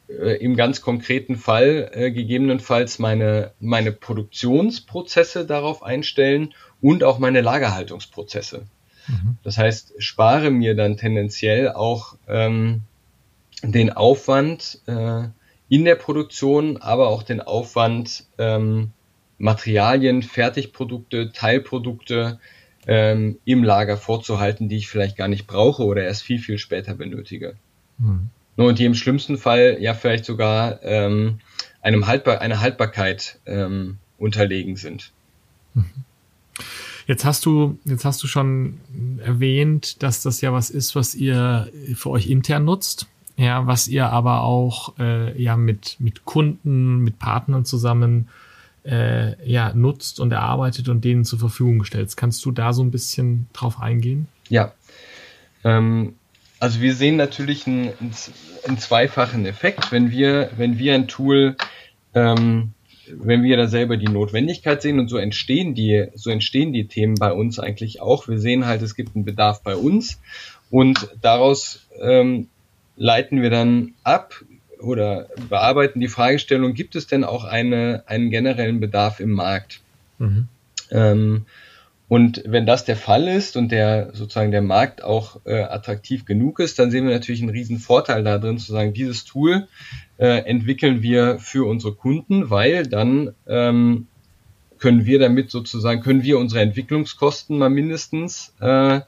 äh, 0.08 0.42
im 0.42 0.56
ganz 0.56 0.80
konkreten 0.80 1.36
Fall 1.36 1.90
äh, 1.92 2.10
gegebenenfalls 2.10 2.98
meine, 2.98 3.52
meine 3.60 3.92
Produktionsprozesse 3.92 5.44
darauf 5.44 5.82
einstellen 5.82 6.54
und 6.80 7.04
auch 7.04 7.18
meine 7.18 7.42
Lagerhaltungsprozesse. 7.42 8.64
Mhm. 9.08 9.36
Das 9.42 9.58
heißt, 9.58 9.94
spare 9.98 10.50
mir 10.50 10.74
dann 10.74 10.96
tendenziell 10.96 11.72
auch 11.72 12.16
ähm, 12.28 12.82
den 13.62 13.92
Aufwand 13.92 14.80
äh, 14.86 15.28
in 15.68 15.84
der 15.84 15.94
Produktion, 15.94 16.76
aber 16.76 17.08
auch 17.08 17.22
den 17.22 17.40
Aufwand, 17.40 18.24
ähm, 18.38 18.92
Materialien, 19.38 20.22
Fertigprodukte, 20.22 21.32
Teilprodukte 21.32 22.38
ähm, 22.86 23.38
im 23.44 23.64
Lager 23.64 23.96
vorzuhalten, 23.96 24.68
die 24.68 24.76
ich 24.76 24.88
vielleicht 24.88 25.16
gar 25.16 25.28
nicht 25.28 25.46
brauche 25.46 25.84
oder 25.84 26.04
erst 26.04 26.22
viel, 26.22 26.38
viel 26.38 26.58
später 26.58 26.94
benötige. 26.94 27.56
Mhm. 27.98 28.28
Und 28.56 28.78
die 28.78 28.84
im 28.84 28.94
schlimmsten 28.94 29.36
Fall 29.36 29.78
ja 29.80 29.94
vielleicht 29.94 30.24
sogar 30.24 30.82
ähm, 30.82 31.40
einem 31.82 32.06
Haltbar 32.06 32.40
eine 32.40 32.60
Haltbarkeit 32.60 33.40
ähm, 33.46 33.98
unterlegen 34.18 34.76
sind. 34.76 35.12
Mhm. 35.74 36.03
Jetzt 37.06 37.24
hast 37.24 37.44
du, 37.44 37.78
jetzt 37.84 38.04
hast 38.04 38.22
du 38.22 38.26
schon 38.26 38.80
erwähnt, 39.22 40.02
dass 40.02 40.22
das 40.22 40.40
ja 40.40 40.52
was 40.52 40.70
ist, 40.70 40.96
was 40.96 41.14
ihr 41.14 41.70
für 41.94 42.10
euch 42.10 42.28
intern 42.28 42.64
nutzt. 42.64 43.06
Ja, 43.36 43.66
was 43.66 43.88
ihr 43.88 44.10
aber 44.10 44.42
auch 44.42 44.96
äh, 44.98 45.40
ja 45.40 45.56
mit 45.56 45.96
mit 45.98 46.24
Kunden, 46.24 46.98
mit 46.98 47.18
Partnern 47.18 47.64
zusammen 47.64 48.28
äh, 48.84 49.50
ja 49.50 49.72
nutzt 49.74 50.20
und 50.20 50.32
erarbeitet 50.32 50.88
und 50.88 51.04
denen 51.04 51.24
zur 51.24 51.40
Verfügung 51.40 51.84
stellt. 51.84 52.16
Kannst 52.16 52.44
du 52.44 52.52
da 52.52 52.72
so 52.72 52.82
ein 52.82 52.92
bisschen 52.92 53.48
drauf 53.52 53.80
eingehen? 53.80 54.28
Ja. 54.48 54.72
Ähm, 55.64 56.14
also 56.60 56.80
wir 56.80 56.94
sehen 56.94 57.16
natürlich 57.16 57.66
einen, 57.66 57.92
einen, 58.66 58.78
zweifachen 58.78 59.46
Effekt, 59.46 59.90
wenn 59.90 60.10
wir 60.10 60.50
wenn 60.56 60.78
wir 60.78 60.94
ein 60.94 61.08
Tool 61.08 61.56
ähm, 62.14 62.72
wenn 63.08 63.42
wir 63.42 63.56
da 63.56 63.66
selber 63.66 63.96
die 63.96 64.08
Notwendigkeit 64.08 64.82
sehen 64.82 64.98
und 64.98 65.08
so 65.08 65.16
entstehen 65.16 65.74
die, 65.74 66.08
so 66.14 66.30
entstehen 66.30 66.72
die 66.72 66.86
Themen 66.86 67.14
bei 67.16 67.32
uns 67.32 67.58
eigentlich 67.58 68.00
auch. 68.00 68.28
Wir 68.28 68.38
sehen 68.38 68.66
halt, 68.66 68.82
es 68.82 68.94
gibt 68.94 69.14
einen 69.14 69.24
Bedarf 69.24 69.62
bei 69.62 69.76
uns 69.76 70.20
und 70.70 71.08
daraus 71.20 71.86
ähm, 72.00 72.48
leiten 72.96 73.42
wir 73.42 73.50
dann 73.50 73.94
ab 74.02 74.44
oder 74.80 75.28
bearbeiten 75.48 76.00
die 76.00 76.08
Fragestellung, 76.08 76.74
gibt 76.74 76.96
es 76.96 77.06
denn 77.06 77.24
auch 77.24 77.44
eine, 77.44 78.04
einen 78.06 78.30
generellen 78.30 78.80
Bedarf 78.80 79.20
im 79.20 79.30
Markt? 79.30 79.80
Mhm. 80.18 80.48
Ähm, 80.90 81.46
und 82.06 82.42
wenn 82.46 82.66
das 82.66 82.84
der 82.84 82.96
Fall 82.96 83.26
ist 83.28 83.56
und 83.56 83.72
der 83.72 84.10
sozusagen 84.12 84.50
der 84.50 84.62
Markt 84.62 85.02
auch 85.02 85.40
äh, 85.46 85.62
attraktiv 85.62 86.26
genug 86.26 86.60
ist, 86.60 86.78
dann 86.78 86.90
sehen 86.90 87.06
wir 87.06 87.14
natürlich 87.14 87.40
einen 87.40 87.50
riesen 87.50 87.78
Vorteil 87.78 88.22
da 88.22 88.38
drin 88.38 88.58
zu 88.58 88.72
sagen, 88.72 88.92
dieses 88.92 89.24
Tool 89.24 89.68
äh, 90.18 90.44
entwickeln 90.44 91.02
wir 91.02 91.38
für 91.38 91.68
unsere 91.68 91.94
Kunden, 91.94 92.50
weil 92.50 92.86
dann 92.86 93.34
ähm, 93.46 94.06
können 94.78 95.06
wir 95.06 95.18
damit 95.18 95.50
sozusagen, 95.50 96.02
können 96.02 96.22
wir 96.22 96.38
unsere 96.38 96.60
Entwicklungskosten 96.62 97.58
mal 97.58 97.70
mindestens, 97.70 98.54
äh, 98.60 99.00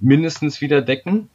mindestens 0.00 0.60
wieder 0.60 0.82
decken 0.82 1.28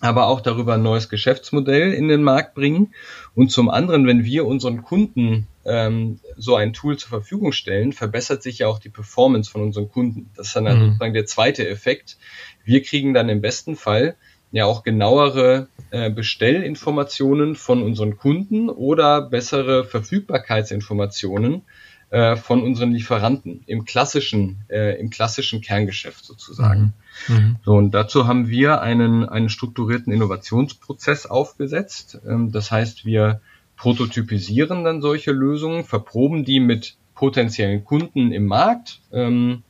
aber 0.00 0.26
auch 0.26 0.40
darüber 0.40 0.74
ein 0.74 0.82
neues 0.82 1.08
Geschäftsmodell 1.08 1.92
in 1.92 2.08
den 2.08 2.22
Markt 2.22 2.54
bringen. 2.54 2.94
Und 3.34 3.50
zum 3.50 3.68
anderen, 3.68 4.06
wenn 4.06 4.24
wir 4.24 4.46
unseren 4.46 4.82
Kunden 4.82 5.48
ähm, 5.64 6.20
so 6.36 6.54
ein 6.54 6.72
Tool 6.72 6.96
zur 6.96 7.08
Verfügung 7.08 7.52
stellen, 7.52 7.92
verbessert 7.92 8.42
sich 8.42 8.60
ja 8.60 8.68
auch 8.68 8.78
die 8.78 8.90
Performance 8.90 9.50
von 9.50 9.62
unseren 9.62 9.88
Kunden. 9.88 10.30
Das 10.36 10.48
ist 10.48 10.56
dann 10.56 10.64
mhm. 10.64 10.86
sozusagen 10.86 11.14
der 11.14 11.26
zweite 11.26 11.68
Effekt. 11.68 12.16
Wir 12.64 12.82
kriegen 12.82 13.12
dann 13.12 13.28
im 13.28 13.40
besten 13.40 13.76
Fall 13.76 14.16
ja 14.50 14.64
auch 14.64 14.82
genauere 14.82 15.68
äh, 15.90 16.10
Bestellinformationen 16.10 17.54
von 17.54 17.82
unseren 17.82 18.16
Kunden 18.16 18.70
oder 18.70 19.22
bessere 19.22 19.84
Verfügbarkeitsinformationen 19.84 21.62
äh, 22.10 22.36
von 22.36 22.62
unseren 22.62 22.92
Lieferanten 22.92 23.62
im 23.66 23.84
klassischen, 23.84 24.64
äh, 24.68 24.98
im 24.98 25.10
klassischen 25.10 25.60
Kerngeschäft 25.60 26.24
sozusagen. 26.24 26.94
Mhm. 27.28 27.34
Mhm. 27.34 27.56
So, 27.64 27.72
und 27.72 27.90
dazu 27.92 28.26
haben 28.26 28.48
wir 28.48 28.80
einen, 28.80 29.28
einen 29.28 29.50
strukturierten 29.50 30.12
Innovationsprozess 30.12 31.26
aufgesetzt. 31.26 32.18
Ähm, 32.26 32.50
das 32.50 32.70
heißt, 32.70 33.04
wir 33.04 33.42
prototypisieren 33.76 34.84
dann 34.84 35.02
solche 35.02 35.32
Lösungen, 35.32 35.84
verproben 35.84 36.44
die 36.44 36.60
mit 36.60 36.96
potenziellen 37.14 37.84
Kunden 37.84 38.32
im 38.32 38.46
Markt. 38.46 39.00
Ähm, 39.12 39.62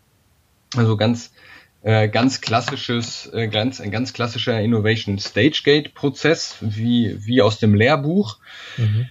also 0.77 0.97
ganz, 0.97 1.33
äh, 1.83 2.09
ganz 2.09 2.41
klassisches, 2.41 3.31
äh, 3.33 3.49
ganz, 3.49 3.81
ein 3.81 3.91
ganz 3.91 4.13
klassischer 4.13 4.61
Innovation 4.61 5.19
Stage 5.19 5.63
Gate 5.65 5.95
Prozess, 5.95 6.57
wie, 6.61 7.17
wie 7.25 7.43
aus 7.43 7.59
dem 7.59 7.75
Lehrbuch. 7.75 8.39
Mhm. 8.77 9.07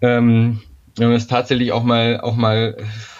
Ähm, 0.00 0.62
wir 0.96 1.06
haben 1.06 1.14
es 1.14 1.28
tatsächlich 1.28 1.72
auch 1.72 1.84
mal, 1.84 2.20
auch 2.20 2.34
mal 2.34 2.76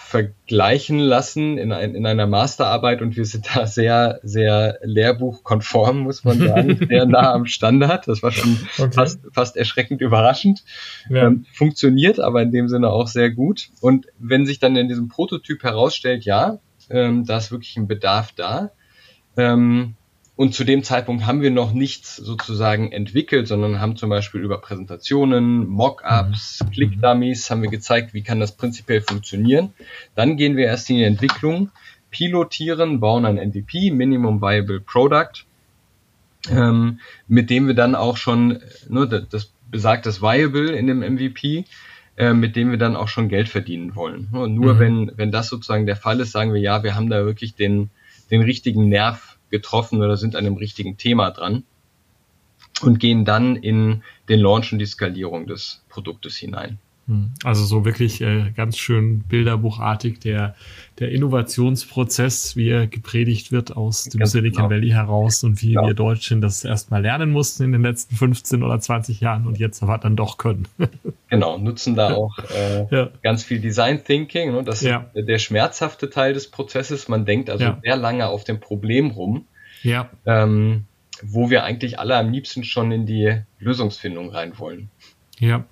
vergleichen 0.08 0.98
lassen 1.00 1.58
in, 1.58 1.70
ein, 1.70 1.94
in 1.94 2.06
einer 2.06 2.26
Masterarbeit 2.26 3.02
und 3.02 3.14
wir 3.16 3.26
sind 3.26 3.46
da 3.54 3.66
sehr, 3.66 4.20
sehr 4.22 4.78
lehrbuchkonform, 4.82 5.98
muss 5.98 6.24
man 6.24 6.38
sagen, 6.38 6.78
sehr 6.88 7.04
nah 7.04 7.34
am 7.34 7.44
Standard. 7.44 8.08
Das 8.08 8.22
war 8.22 8.32
schon 8.32 8.56
okay. 8.78 8.90
fast, 8.92 9.20
fast 9.32 9.56
erschreckend 9.58 10.00
überraschend. 10.00 10.64
Ja. 11.10 11.26
Ähm, 11.26 11.44
funktioniert 11.52 12.20
aber 12.20 12.40
in 12.40 12.52
dem 12.52 12.68
Sinne 12.68 12.88
auch 12.88 13.06
sehr 13.06 13.30
gut. 13.30 13.68
Und 13.82 14.06
wenn 14.18 14.46
sich 14.46 14.58
dann 14.58 14.76
in 14.76 14.88
diesem 14.88 15.08
Prototyp 15.08 15.62
herausstellt, 15.62 16.24
ja, 16.24 16.58
ähm, 16.88 17.26
da 17.26 17.36
ist 17.36 17.52
wirklich 17.52 17.76
ein 17.76 17.86
Bedarf 17.86 18.32
da, 18.32 18.70
ähm, 19.38 19.95
und 20.38 20.54
zu 20.54 20.62
dem 20.62 20.85
Zeitpunkt 20.85 21.26
haben 21.26 21.42
wir 21.42 21.50
noch 21.50 21.73
nichts 21.73 22.14
sozusagen 22.14 22.92
entwickelt, 22.92 23.49
sondern 23.49 23.80
haben 23.80 23.97
zum 23.97 24.09
Beispiel 24.09 24.40
über 24.40 24.61
Präsentationen, 24.61 25.66
Mockups, 25.66 26.62
mhm. 26.62 26.71
Click-Dummies 26.71 27.50
haben 27.50 27.62
wir 27.62 27.71
gezeigt, 27.71 28.14
wie 28.14 28.23
kann 28.23 28.38
das 28.38 28.57
prinzipiell 28.57 29.00
funktionieren. 29.00 29.73
Dann 30.14 30.37
gehen 30.37 30.57
wir 30.57 30.66
erst 30.66 30.90
in 30.90 30.97
die 30.97 31.02
Entwicklung, 31.02 31.73
pilotieren, 32.11 33.00
bauen 33.00 33.25
ein 33.25 33.35
MVP, 33.35 33.90
Minimum 33.90 34.40
Viable 34.40 34.80
Product, 34.80 35.45
ähm, 36.50 37.00
mit 37.26 37.50
dem 37.50 37.66
wir 37.66 37.75
dann 37.75 37.97
auch 37.97 38.16
schon, 38.16 38.61
ne, 38.88 39.26
das 39.28 39.52
besagt 39.71 40.07
das 40.07 40.23
Viable 40.23 40.71
in 40.71 40.87
dem 40.87 41.00
MVP, 41.00 41.64
äh, 42.16 42.33
mit 42.33 42.54
dem 42.54 42.71
wir 42.71 42.78
dann 42.78 42.95
auch 42.95 43.09
schon 43.09 43.28
Geld 43.28 43.49
verdienen 43.49 43.97
wollen. 43.97 44.28
Nur 44.30 44.75
mhm. 44.75 44.78
wenn, 44.78 45.12
wenn 45.16 45.33
das 45.33 45.49
sozusagen 45.49 45.87
der 45.87 45.97
Fall 45.97 46.21
ist, 46.21 46.30
sagen 46.30 46.54
wir, 46.54 46.61
ja, 46.61 46.85
wir 46.85 46.95
haben 46.95 47.11
da 47.11 47.25
wirklich 47.25 47.57
den, 47.57 47.90
den 48.30 48.42
richtigen 48.42 48.88
Nerv 48.88 49.27
getroffen 49.50 50.02
oder 50.02 50.16
sind 50.16 50.36
an 50.36 50.46
einem 50.46 50.56
richtigen 50.56 50.96
Thema 50.96 51.30
dran 51.30 51.64
und 52.82 53.00
gehen 53.00 53.24
dann 53.24 53.56
in 53.56 54.02
den 54.28 54.40
Launch 54.40 54.72
und 54.72 54.78
die 54.78 54.86
Skalierung 54.86 55.46
des 55.46 55.84
Produktes 55.88 56.36
hinein. 56.36 56.78
Hm. 57.08 57.30
Also 57.42 57.64
so 57.64 57.86
wirklich 57.86 58.20
äh, 58.20 58.52
ganz 58.54 58.76
schön 58.76 59.20
bilderbuchartig 59.20 60.20
der, 60.20 60.54
der 60.98 61.10
Innovationsprozess, 61.10 62.54
wie 62.54 62.68
er 62.68 62.86
gepredigt 62.86 63.50
wird 63.50 63.74
aus 63.74 64.04
dem 64.04 64.18
ganz 64.18 64.32
Silicon 64.32 64.68
genau. 64.68 64.70
Valley 64.70 64.90
heraus 64.90 65.42
und 65.42 65.62
wie 65.62 65.72
genau. 65.72 65.86
wir 65.86 65.94
Deutschen 65.94 66.42
das 66.42 66.64
erstmal 66.64 67.00
lernen 67.00 67.30
mussten 67.30 67.64
in 67.64 67.72
den 67.72 67.80
letzten 67.80 68.14
15 68.14 68.62
oder 68.62 68.78
20 68.78 69.20
Jahren 69.20 69.46
und 69.46 69.58
jetzt 69.58 69.82
aber 69.82 69.96
dann 69.96 70.16
doch 70.16 70.36
können. 70.36 70.68
genau, 71.30 71.56
nutzen 71.56 71.94
da 71.94 72.12
auch 72.12 72.38
äh, 72.54 72.86
ja. 72.94 73.08
ganz 73.22 73.42
viel 73.42 73.60
Design 73.60 74.04
Thinking. 74.04 74.52
Ne? 74.52 74.62
Das 74.62 74.82
ja. 74.82 75.06
ist 75.14 75.26
der 75.26 75.38
schmerzhafte 75.38 76.10
Teil 76.10 76.34
des 76.34 76.50
Prozesses. 76.50 77.08
Man 77.08 77.24
denkt 77.24 77.48
also 77.48 77.64
ja. 77.64 77.78
sehr 77.82 77.96
lange 77.96 78.28
auf 78.28 78.44
dem 78.44 78.60
Problem 78.60 79.12
rum. 79.12 79.46
Ja. 79.82 80.10
Ähm, 80.26 80.84
wo 81.22 81.48
wir 81.48 81.64
eigentlich 81.64 81.98
alle 81.98 82.16
am 82.16 82.30
liebsten 82.30 82.64
schon 82.64 82.92
in 82.92 83.06
die 83.06 83.40
Lösungsfindung 83.58 84.30
rein 84.30 84.58
wollen. 84.58 84.90
Ja, 85.38 85.64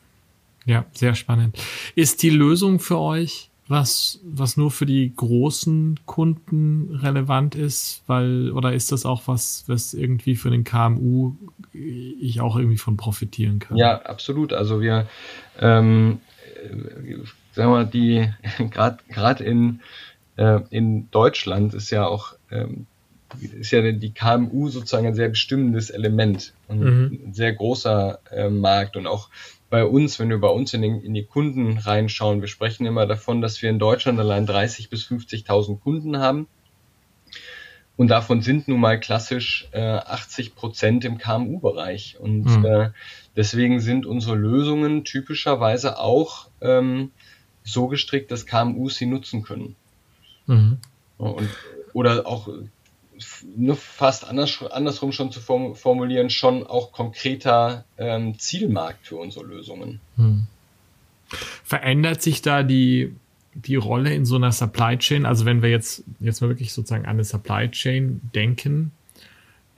ja, 0.66 0.84
sehr 0.92 1.14
spannend. 1.14 1.56
Ist 1.94 2.22
die 2.22 2.30
Lösung 2.30 2.80
für 2.80 2.98
euch 2.98 3.50
was, 3.68 4.20
was 4.24 4.56
nur 4.56 4.70
für 4.70 4.86
die 4.86 5.12
großen 5.14 5.98
Kunden 6.06 6.94
relevant 7.02 7.54
ist, 7.54 8.02
weil, 8.06 8.52
oder 8.52 8.72
ist 8.72 8.92
das 8.92 9.04
auch 9.04 9.22
was, 9.26 9.64
was 9.66 9.92
irgendwie 9.92 10.36
für 10.36 10.50
den 10.50 10.62
KMU 10.62 11.34
ich 11.72 12.40
auch 12.40 12.56
irgendwie 12.56 12.78
von 12.78 12.96
profitieren 12.96 13.58
kann? 13.58 13.76
Ja, 13.76 14.02
absolut. 14.02 14.52
Also 14.52 14.80
wir, 14.80 15.08
ähm, 15.58 16.20
sagen 17.52 17.70
wir 17.70 17.76
mal, 17.78 17.86
die, 17.86 18.28
gerade 18.70 18.98
gerade 19.08 19.42
in, 19.42 19.80
äh, 20.36 20.60
in 20.70 21.10
Deutschland 21.10 21.74
ist 21.74 21.90
ja 21.90 22.06
auch, 22.06 22.34
ähm, 22.52 22.86
ist 23.40 23.72
ja 23.72 23.90
die 23.90 24.12
KMU 24.12 24.68
sozusagen 24.68 25.08
ein 25.08 25.16
sehr 25.16 25.28
bestimmendes 25.28 25.90
Element 25.90 26.52
und 26.68 26.78
mhm. 26.78 27.20
ein 27.26 27.34
sehr 27.34 27.52
großer 27.52 28.20
äh, 28.30 28.48
Markt 28.48 28.96
und 28.96 29.08
auch 29.08 29.28
bei 29.68 29.84
uns, 29.84 30.18
wenn 30.18 30.30
wir 30.30 30.38
bei 30.38 30.48
uns 30.48 30.72
in, 30.74 30.82
den, 30.82 31.00
in 31.00 31.14
die 31.14 31.24
Kunden 31.24 31.78
reinschauen, 31.78 32.40
wir 32.40 32.48
sprechen 32.48 32.86
immer 32.86 33.06
davon, 33.06 33.40
dass 33.40 33.62
wir 33.62 33.70
in 33.70 33.78
Deutschland 33.78 34.18
allein 34.20 34.46
30 34.46 34.90
bis 34.90 35.04
50.000 35.06 35.80
Kunden 35.80 36.18
haben. 36.18 36.46
Und 37.96 38.08
davon 38.08 38.42
sind 38.42 38.68
nun 38.68 38.80
mal 38.80 39.00
klassisch 39.00 39.68
äh, 39.72 39.80
80 39.80 40.54
Prozent 40.54 41.04
im 41.04 41.18
KMU-Bereich. 41.18 42.18
Und 42.20 42.44
mhm. 42.44 42.64
äh, 42.64 42.90
deswegen 43.36 43.80
sind 43.80 44.04
unsere 44.06 44.36
Lösungen 44.36 45.04
typischerweise 45.04 45.98
auch 45.98 46.48
ähm, 46.60 47.10
so 47.64 47.88
gestrickt, 47.88 48.30
dass 48.30 48.46
KMUs 48.46 48.96
sie 48.96 49.06
nutzen 49.06 49.42
können. 49.42 49.76
Mhm. 50.46 50.78
Und, 51.16 51.48
oder 51.94 52.26
auch 52.26 52.48
nur 53.56 53.76
fast 53.76 54.26
anders, 54.26 54.62
andersrum 54.70 55.12
schon 55.12 55.32
zu 55.32 55.40
formulieren, 55.40 56.30
schon 56.30 56.66
auch 56.66 56.92
konkreter 56.92 57.84
ähm, 57.98 58.38
Zielmarkt 58.38 59.06
für 59.06 59.16
unsere 59.16 59.44
Lösungen. 59.44 60.00
Hm. 60.16 60.46
Verändert 61.64 62.22
sich 62.22 62.42
da 62.42 62.62
die, 62.62 63.14
die 63.54 63.76
Rolle 63.76 64.14
in 64.14 64.24
so 64.24 64.36
einer 64.36 64.52
Supply 64.52 64.96
Chain? 64.98 65.26
Also 65.26 65.44
wenn 65.44 65.62
wir 65.62 65.70
jetzt, 65.70 66.04
jetzt 66.20 66.40
mal 66.40 66.48
wirklich 66.48 66.72
sozusagen 66.72 67.04
an 67.04 67.10
eine 67.10 67.24
Supply 67.24 67.70
Chain 67.70 68.20
denken, 68.34 68.92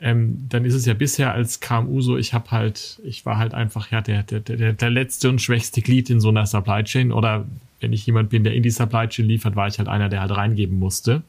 ähm, 0.00 0.46
dann 0.48 0.64
ist 0.64 0.74
es 0.74 0.86
ja 0.86 0.94
bisher 0.94 1.32
als 1.32 1.60
KMU 1.60 2.00
so, 2.00 2.16
ich 2.16 2.32
habe 2.32 2.50
halt, 2.50 3.00
ich 3.04 3.26
war 3.26 3.38
halt 3.38 3.54
einfach 3.54 3.90
ja 3.90 4.00
der, 4.00 4.22
der, 4.22 4.40
der, 4.40 4.72
der 4.72 4.90
letzte 4.90 5.28
und 5.28 5.40
schwächste 5.40 5.82
Glied 5.82 6.10
in 6.10 6.20
so 6.20 6.28
einer 6.28 6.46
Supply 6.46 6.84
Chain 6.84 7.10
oder 7.12 7.46
wenn 7.80 7.92
ich 7.92 8.06
jemand 8.06 8.30
bin, 8.30 8.44
der 8.44 8.54
in 8.54 8.62
die 8.62 8.70
Supply 8.70 9.08
Chain 9.08 9.26
liefert, 9.26 9.56
war 9.56 9.68
ich 9.68 9.78
halt 9.78 9.88
einer, 9.88 10.08
der 10.08 10.20
halt 10.20 10.32
reingeben 10.32 10.78
musste 10.78 11.22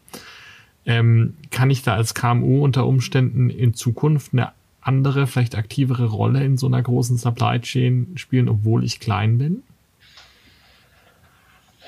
ähm, 0.90 1.38
kann 1.52 1.70
ich 1.70 1.84
da 1.84 1.94
als 1.94 2.16
KMU 2.16 2.64
unter 2.64 2.88
Umständen 2.88 3.52
in 3.52 3.76
Zukunft 3.76 4.34
eine 4.34 4.54
andere, 4.82 5.28
vielleicht 5.28 5.54
aktivere 5.54 6.08
Rolle 6.08 6.44
in 6.44 6.58
so 6.58 6.66
einer 6.66 6.82
großen 6.82 7.16
Supply 7.16 7.62
Chain 7.62 8.14
spielen, 8.16 8.50
obwohl 8.50 8.84
ich 8.84 9.00
klein 9.00 9.38
bin? 9.38 9.62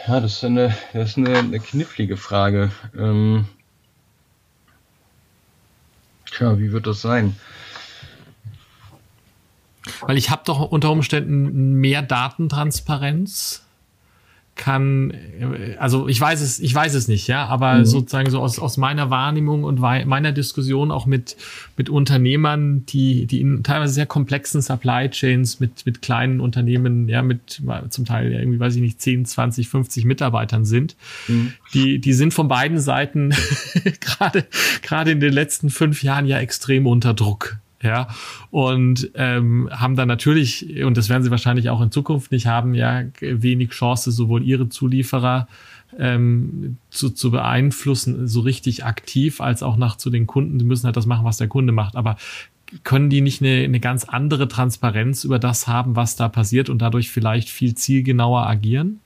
Ja, 0.08 0.20
das 0.20 0.34
ist 0.34 0.44
eine, 0.44 0.76
das 0.94 1.10
ist 1.10 1.18
eine, 1.18 1.36
eine 1.36 1.60
knifflige 1.60 2.16
Frage. 2.16 2.72
Ähm, 2.96 3.46
tja, 6.32 6.60
wie 6.60 6.72
wird 6.72 6.86
das 6.86 7.02
sein? 7.02 7.36
Weil 10.02 10.20
ich 10.20 10.30
habe 10.30 10.44
doch 10.46 10.72
unter 10.72 10.92
Umständen 10.92 11.74
mehr 11.74 12.04
Datentransparenz 12.04 13.66
kann, 14.62 15.12
also 15.80 16.08
ich 16.08 16.22
weiß 16.22 16.40
es, 16.40 16.60
ich 16.60 16.74
weiß 16.74 16.94
es 16.94 17.08
nicht, 17.08 17.26
ja, 17.26 17.48
aber 17.48 17.80
mhm. 17.80 17.86
sozusagen 17.86 18.30
so 18.30 18.40
aus, 18.40 18.60
aus 18.60 18.78
meiner 18.78 19.10
Wahrnehmung 19.10 19.64
und 19.64 19.80
meiner 19.80 20.32
Diskussion 20.32 20.92
auch 20.92 21.08
mit, 21.08 21.36
mit 21.78 21.90
Unternehmern, 21.90 22.86
die, 22.86 23.26
die 23.26 23.42
in 23.42 23.64
teilweise 23.64 23.94
sehr 23.96 24.06
komplexen 24.06 24.62
Supply 24.62 25.10
Chains 25.10 25.60
mit, 25.60 25.88
mit 25.88 26.04
kleinen 26.04 26.40
Unternehmen, 26.40 27.10
ja, 27.10 27.24
mit 27.24 27.64
zum 27.90 28.06
Teil 28.06 28.32
irgendwie, 28.32 28.60
weiß 28.60 28.76
ich 28.76 28.82
nicht, 28.82 29.02
10, 29.02 29.26
20, 29.26 29.68
50 29.68 30.06
Mitarbeitern 30.06 30.64
sind, 30.64 30.96
mhm. 31.28 31.54
die, 31.74 31.98
die 31.98 32.14
sind 32.14 32.32
von 32.32 32.48
beiden 32.48 32.78
Seiten 32.78 33.34
gerade, 34.00 34.46
gerade 34.84 35.10
in 35.10 35.20
den 35.20 35.34
letzten 35.34 35.72
fünf 35.72 36.04
Jahren 36.04 36.28
ja 36.28 36.38
extrem 36.38 36.86
unter 36.86 37.16
Druck 37.16 37.58
ja, 37.82 38.08
und 38.52 39.12
ähm, 39.16 39.70
haben 39.72 39.96
dann 39.96 40.08
natürlich, 40.08 40.84
und 40.84 40.98
das 40.98 41.10
werden 41.10 41.24
sie 41.24 41.32
wahrscheinlich 41.32 41.70
auch 41.70 41.82
in 41.82 41.92
Zukunft 41.92 42.32
nicht 42.32 42.46
haben, 42.46 42.74
ja, 42.74 43.04
wenig 43.20 43.70
Chance, 43.72 44.12
sowohl 44.12 44.44
ihre 44.44 44.70
Zulieferer 44.70 45.48
ähm, 45.98 46.78
zu, 46.90 47.10
zu 47.10 47.32
beeinflussen, 47.32 48.28
so 48.28 48.42
richtig 48.42 48.86
aktiv, 48.86 49.42
als 49.42 49.64
auch 49.64 49.78
nach 49.78 49.98
zu 49.98 50.10
den 50.10 50.28
Kunden. 50.28 50.60
Die 50.60 50.66
müssen 50.66 50.86
halt 50.86 50.98
das 50.98 51.06
machen, 51.06 51.26
was 51.26 51.38
der 51.38 51.48
Kunde 51.48 51.74
macht. 51.74 51.96
Aber 51.96 52.18
können 52.84 53.10
die 53.10 53.22
nicht 53.22 53.42
eine, 53.42 53.64
eine 53.64 53.80
ganz 53.80 54.06
andere 54.06 54.48
Transparenz 54.48 55.24
über 55.24 55.40
das 55.40 55.68
haben, 55.68 55.96
was 55.96 56.16
da 56.16 56.30
passiert 56.30 56.70
und 56.70 56.82
dadurch 56.82 57.10
vielleicht 57.10 57.50
viel 57.50 57.76
zielgenauer 57.76 58.48
agieren? 58.48 59.02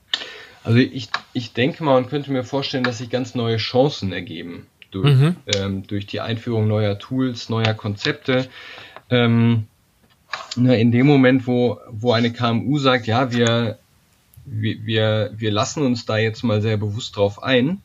Also 0.62 0.78
ich, 0.78 1.08
ich 1.32 1.52
denke 1.52 1.82
mal 1.82 1.96
und 1.96 2.08
könnte 2.08 2.32
mir 2.32 2.44
vorstellen, 2.44 2.84
dass 2.84 2.98
sich 2.98 3.10
ganz 3.10 3.34
neue 3.34 3.56
Chancen 3.56 4.12
ergeben 4.12 4.66
durch, 5.02 5.14
mhm. 5.14 5.36
ähm, 5.54 5.86
durch 5.86 6.06
die 6.06 6.20
Einführung 6.20 6.68
neuer 6.68 6.98
Tools, 6.98 7.48
neuer 7.48 7.74
Konzepte. 7.74 8.48
Ähm, 9.10 9.64
na, 10.56 10.74
in 10.74 10.90
dem 10.90 11.06
Moment, 11.06 11.46
wo, 11.46 11.78
wo 11.90 12.12
eine 12.12 12.32
KMU 12.32 12.78
sagt, 12.78 13.06
ja, 13.06 13.32
wir, 13.32 13.78
wir, 14.44 15.30
wir 15.36 15.50
lassen 15.50 15.82
uns 15.82 16.06
da 16.06 16.18
jetzt 16.18 16.42
mal 16.42 16.62
sehr 16.62 16.76
bewusst 16.76 17.16
drauf 17.16 17.42
ein 17.42 17.82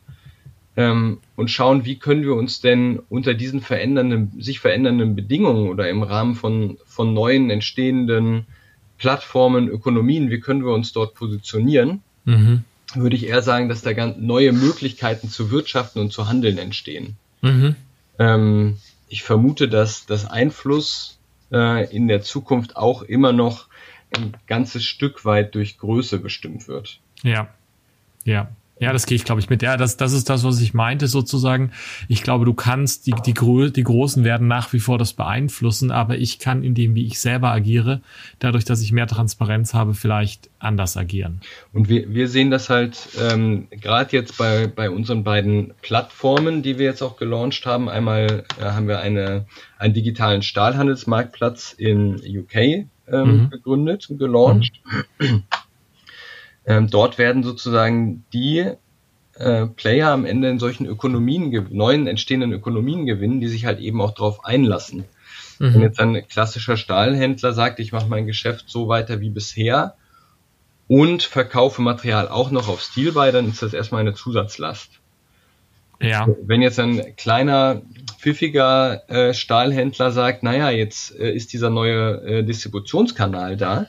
ähm, 0.76 1.18
und 1.36 1.50
schauen, 1.50 1.84
wie 1.84 1.98
können 1.98 2.22
wir 2.22 2.34
uns 2.34 2.60
denn 2.60 3.00
unter 3.08 3.34
diesen 3.34 3.60
verändernden, 3.60 4.32
sich 4.40 4.60
verändernden 4.60 5.14
Bedingungen 5.14 5.68
oder 5.68 5.88
im 5.88 6.02
Rahmen 6.02 6.34
von, 6.34 6.78
von 6.86 7.12
neuen 7.12 7.50
entstehenden 7.50 8.46
Plattformen, 8.98 9.68
Ökonomien, 9.68 10.30
wie 10.30 10.40
können 10.40 10.64
wir 10.64 10.72
uns 10.72 10.92
dort 10.92 11.14
positionieren? 11.14 12.02
Mhm 12.24 12.64
würde 12.94 13.16
ich 13.16 13.26
eher 13.26 13.42
sagen, 13.42 13.68
dass 13.68 13.82
da 13.82 13.92
ganz 13.92 14.16
neue 14.18 14.52
Möglichkeiten 14.52 15.28
zu 15.28 15.50
wirtschaften 15.50 16.00
und 16.00 16.12
zu 16.12 16.28
handeln 16.28 16.58
entstehen. 16.58 17.16
Mhm. 17.40 17.76
Ähm, 18.18 18.78
ich 19.08 19.22
vermute, 19.22 19.68
dass 19.68 20.06
das 20.06 20.26
Einfluss 20.26 21.18
äh, 21.52 21.94
in 21.94 22.08
der 22.08 22.22
Zukunft 22.22 22.76
auch 22.76 23.02
immer 23.02 23.32
noch 23.32 23.66
ein 24.16 24.36
ganzes 24.46 24.84
Stück 24.84 25.24
weit 25.24 25.54
durch 25.54 25.78
Größe 25.78 26.18
bestimmt 26.18 26.68
wird. 26.68 27.00
Ja, 27.22 27.48
ja. 28.24 28.48
Ja, 28.82 28.92
das 28.92 29.06
gehe 29.06 29.14
ich, 29.14 29.24
glaube 29.24 29.40
ich, 29.40 29.48
mit. 29.48 29.62
Ja, 29.62 29.76
das, 29.76 29.96
das 29.96 30.12
ist 30.12 30.28
das, 30.28 30.42
was 30.42 30.60
ich 30.60 30.74
meinte, 30.74 31.06
sozusagen. 31.06 31.70
Ich 32.08 32.24
glaube, 32.24 32.44
du 32.44 32.52
kannst, 32.52 33.06
die, 33.06 33.14
die, 33.24 33.32
die 33.32 33.82
Großen 33.84 34.24
werden 34.24 34.48
nach 34.48 34.72
wie 34.72 34.80
vor 34.80 34.98
das 34.98 35.12
beeinflussen, 35.12 35.92
aber 35.92 36.18
ich 36.18 36.40
kann 36.40 36.64
in 36.64 36.74
dem, 36.74 36.96
wie 36.96 37.06
ich 37.06 37.20
selber 37.20 37.52
agiere, 37.52 38.00
dadurch, 38.40 38.64
dass 38.64 38.82
ich 38.82 38.90
mehr 38.90 39.06
Transparenz 39.06 39.72
habe, 39.72 39.94
vielleicht 39.94 40.50
anders 40.58 40.96
agieren. 40.96 41.42
Und 41.72 41.88
wir, 41.88 42.12
wir 42.12 42.26
sehen 42.26 42.50
das 42.50 42.70
halt 42.70 43.08
ähm, 43.20 43.68
gerade 43.70 44.16
jetzt 44.16 44.36
bei, 44.36 44.66
bei 44.66 44.90
unseren 44.90 45.22
beiden 45.22 45.74
Plattformen, 45.82 46.64
die 46.64 46.76
wir 46.76 46.86
jetzt 46.86 47.02
auch 47.02 47.16
gelauncht 47.16 47.64
haben. 47.64 47.88
Einmal 47.88 48.42
äh, 48.60 48.64
haben 48.64 48.88
wir 48.88 48.98
eine, 48.98 49.46
einen 49.78 49.94
digitalen 49.94 50.42
Stahlhandelsmarktplatz 50.42 51.72
in 51.78 52.16
UK 52.16 52.56
ähm, 52.56 52.88
mhm. 53.06 53.50
gegründet 53.50 54.10
und 54.10 54.18
gelauncht. 54.18 54.72
Mhm. 55.20 55.44
Ähm, 56.64 56.88
dort 56.88 57.18
werden 57.18 57.42
sozusagen 57.42 58.24
die 58.32 58.72
äh, 59.34 59.66
Player 59.66 60.10
am 60.10 60.24
Ende 60.24 60.48
in 60.48 60.58
solchen 60.58 60.86
Ökonomien, 60.86 61.68
neuen 61.70 62.06
entstehenden 62.06 62.52
Ökonomien 62.52 63.06
gewinnen, 63.06 63.40
die 63.40 63.48
sich 63.48 63.64
halt 63.64 63.80
eben 63.80 64.00
auch 64.00 64.12
darauf 64.12 64.44
einlassen. 64.44 65.04
Mhm. 65.58 65.74
Wenn 65.74 65.80
jetzt 65.82 66.00
ein 66.00 66.28
klassischer 66.28 66.76
Stahlhändler 66.76 67.52
sagt, 67.52 67.78
ich 67.80 67.92
mache 67.92 68.08
mein 68.08 68.26
Geschäft 68.26 68.66
so 68.68 68.88
weiter 68.88 69.20
wie 69.20 69.30
bisher 69.30 69.94
und 70.88 71.22
verkaufe 71.22 71.82
Material 71.82 72.28
auch 72.28 72.50
noch 72.50 72.68
auf 72.68 72.82
Stilby, 72.82 73.32
dann 73.32 73.48
ist 73.48 73.62
das 73.62 73.72
erstmal 73.72 74.02
eine 74.02 74.14
Zusatzlast. 74.14 75.00
Ja. 76.00 76.26
Wenn 76.42 76.62
jetzt 76.62 76.80
ein 76.80 77.14
kleiner, 77.16 77.82
pfiffiger 78.18 79.08
äh, 79.08 79.34
Stahlhändler 79.34 80.10
sagt, 80.10 80.42
naja, 80.42 80.70
jetzt 80.70 81.16
äh, 81.18 81.32
ist 81.32 81.52
dieser 81.52 81.70
neue 81.70 82.22
äh, 82.22 82.42
Distributionskanal 82.42 83.56
da, 83.56 83.86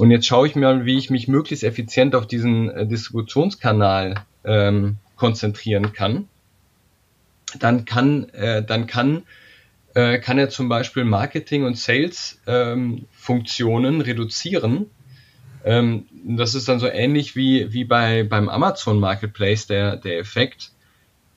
und 0.00 0.10
jetzt 0.10 0.26
schaue 0.26 0.46
ich 0.46 0.56
mir, 0.56 0.86
wie 0.86 0.96
ich 0.96 1.10
mich 1.10 1.28
möglichst 1.28 1.62
effizient 1.62 2.14
auf 2.14 2.26
diesen 2.26 2.70
äh, 2.70 2.86
Distributionskanal 2.86 4.14
ähm, 4.44 4.96
konzentrieren 5.14 5.92
kann. 5.92 6.26
Dann 7.58 7.84
kann, 7.84 8.30
äh, 8.30 8.64
dann 8.64 8.86
kann, 8.86 9.24
äh, 9.92 10.18
kann 10.18 10.38
er 10.38 10.48
zum 10.48 10.70
Beispiel 10.70 11.04
Marketing 11.04 11.64
und 11.64 11.76
Sales 11.76 12.40
ähm, 12.46 13.08
Funktionen 13.10 14.00
reduzieren. 14.00 14.86
Ähm, 15.66 16.06
das 16.24 16.54
ist 16.54 16.66
dann 16.68 16.80
so 16.80 16.86
ähnlich 16.86 17.36
wie, 17.36 17.70
wie 17.74 17.84
bei, 17.84 18.22
beim 18.22 18.48
Amazon 18.48 19.00
Marketplace 19.00 19.66
der, 19.66 19.96
der 19.96 20.18
Effekt, 20.18 20.70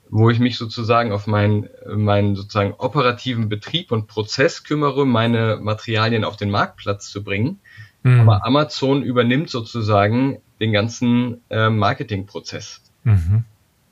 wo 0.10 0.30
ich 0.30 0.40
mich 0.40 0.58
sozusagen 0.58 1.12
auf 1.12 1.28
meinen, 1.28 1.68
meinen 1.86 2.38
sozusagen 2.38 2.72
operativen 2.78 3.50
Betrieb 3.50 3.92
und 3.92 4.08
Prozess 4.08 4.64
kümmere, 4.64 5.06
meine 5.06 5.60
Materialien 5.62 6.24
auf 6.24 6.38
den 6.38 6.50
Marktplatz 6.50 7.10
zu 7.10 7.26
bringen 7.26 7.60
Mhm. 8.04 8.22
Aber 8.22 8.46
Amazon 8.46 9.02
übernimmt 9.02 9.50
sozusagen 9.50 10.38
den 10.60 10.72
ganzen 10.72 11.42
äh, 11.50 11.70
Marketingprozess. 11.70 12.82
Mhm. 13.04 13.44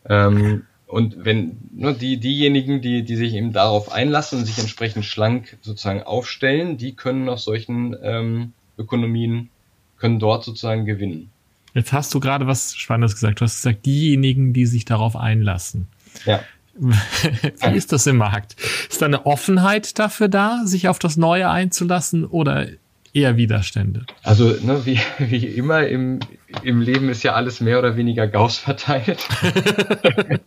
Ähm, 0.06 0.64
und 0.88 1.24
wenn 1.24 1.58
nur 1.74 1.92
ne, 1.92 1.98
die, 1.98 2.18
diejenigen, 2.18 2.82
die, 2.82 3.04
die 3.04 3.16
sich 3.16 3.34
eben 3.34 3.54
darauf 3.54 3.92
einlassen 3.92 4.40
und 4.40 4.46
sich 4.46 4.60
entsprechend 4.60 5.06
schlank 5.06 5.58
sozusagen 5.62 6.04
aufstellen, 6.04 6.78
die 6.78 6.96
können 6.96 7.30
aus 7.30 7.46
solchen 7.46 7.96
ähm, 8.04 8.52
Ökonomien, 8.78 9.50
können 9.98 10.20
dort 10.20 10.44
sozusagen 10.44 10.86
gewinnen. 10.86 11.32
Jetzt 11.74 11.94
hast 11.94 12.14
du 12.14 12.20
gerade 12.20 12.46
was 12.48 12.76
Spannendes 12.76 13.14
gesagt. 13.14 13.40
Du 13.40 13.46
hast 13.46 13.62
gesagt, 13.62 13.86
diejenigen, 13.86 14.52
die 14.52 14.66
sich 14.66 14.84
darauf 14.84 15.16
einlassen. 15.16 15.88
Ja. 16.26 16.42
Wie 16.76 17.76
ist 17.76 17.94
das 17.94 18.08
im 18.08 18.18
Markt? 18.18 18.56
Ist 18.90 19.02
da 19.02 19.06
eine 19.06 19.26
Offenheit 19.26 19.98
dafür 19.98 20.28
da, 20.28 20.62
sich 20.66 20.90
auf 20.90 21.00
das 21.00 21.16
Neue 21.16 21.50
einzulassen 21.50 22.26
oder 22.26 22.68
eher 23.14 23.38
Widerstände. 23.38 24.06
Also 24.24 24.56
ne, 24.62 24.86
wie, 24.86 25.00
wie 25.20 25.46
immer 25.46 25.88
im, 25.88 26.20
im 26.64 26.82
Leben 26.82 27.10
ist 27.10 27.24
ja 27.24 27.34
alles 27.34 27.62
mehr 27.62 27.80
oder 27.80 27.98
weniger 27.98 28.28
Gauss 28.28 28.58
verteilt. 28.58 29.28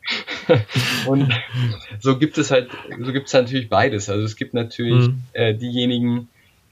und 1.06 1.32
so 2.00 2.18
gibt 2.18 2.38
es 2.38 2.50
halt, 2.50 2.70
so 3.00 3.12
gibt 3.12 3.26
es 3.26 3.32
natürlich 3.32 3.68
beides. 3.68 4.08
Also 4.08 4.24
es 4.24 4.36
gibt 4.36 4.54
natürlich 4.54 5.08
mhm. 5.08 5.22
äh, 5.32 5.54
diejenigen, 5.54 6.28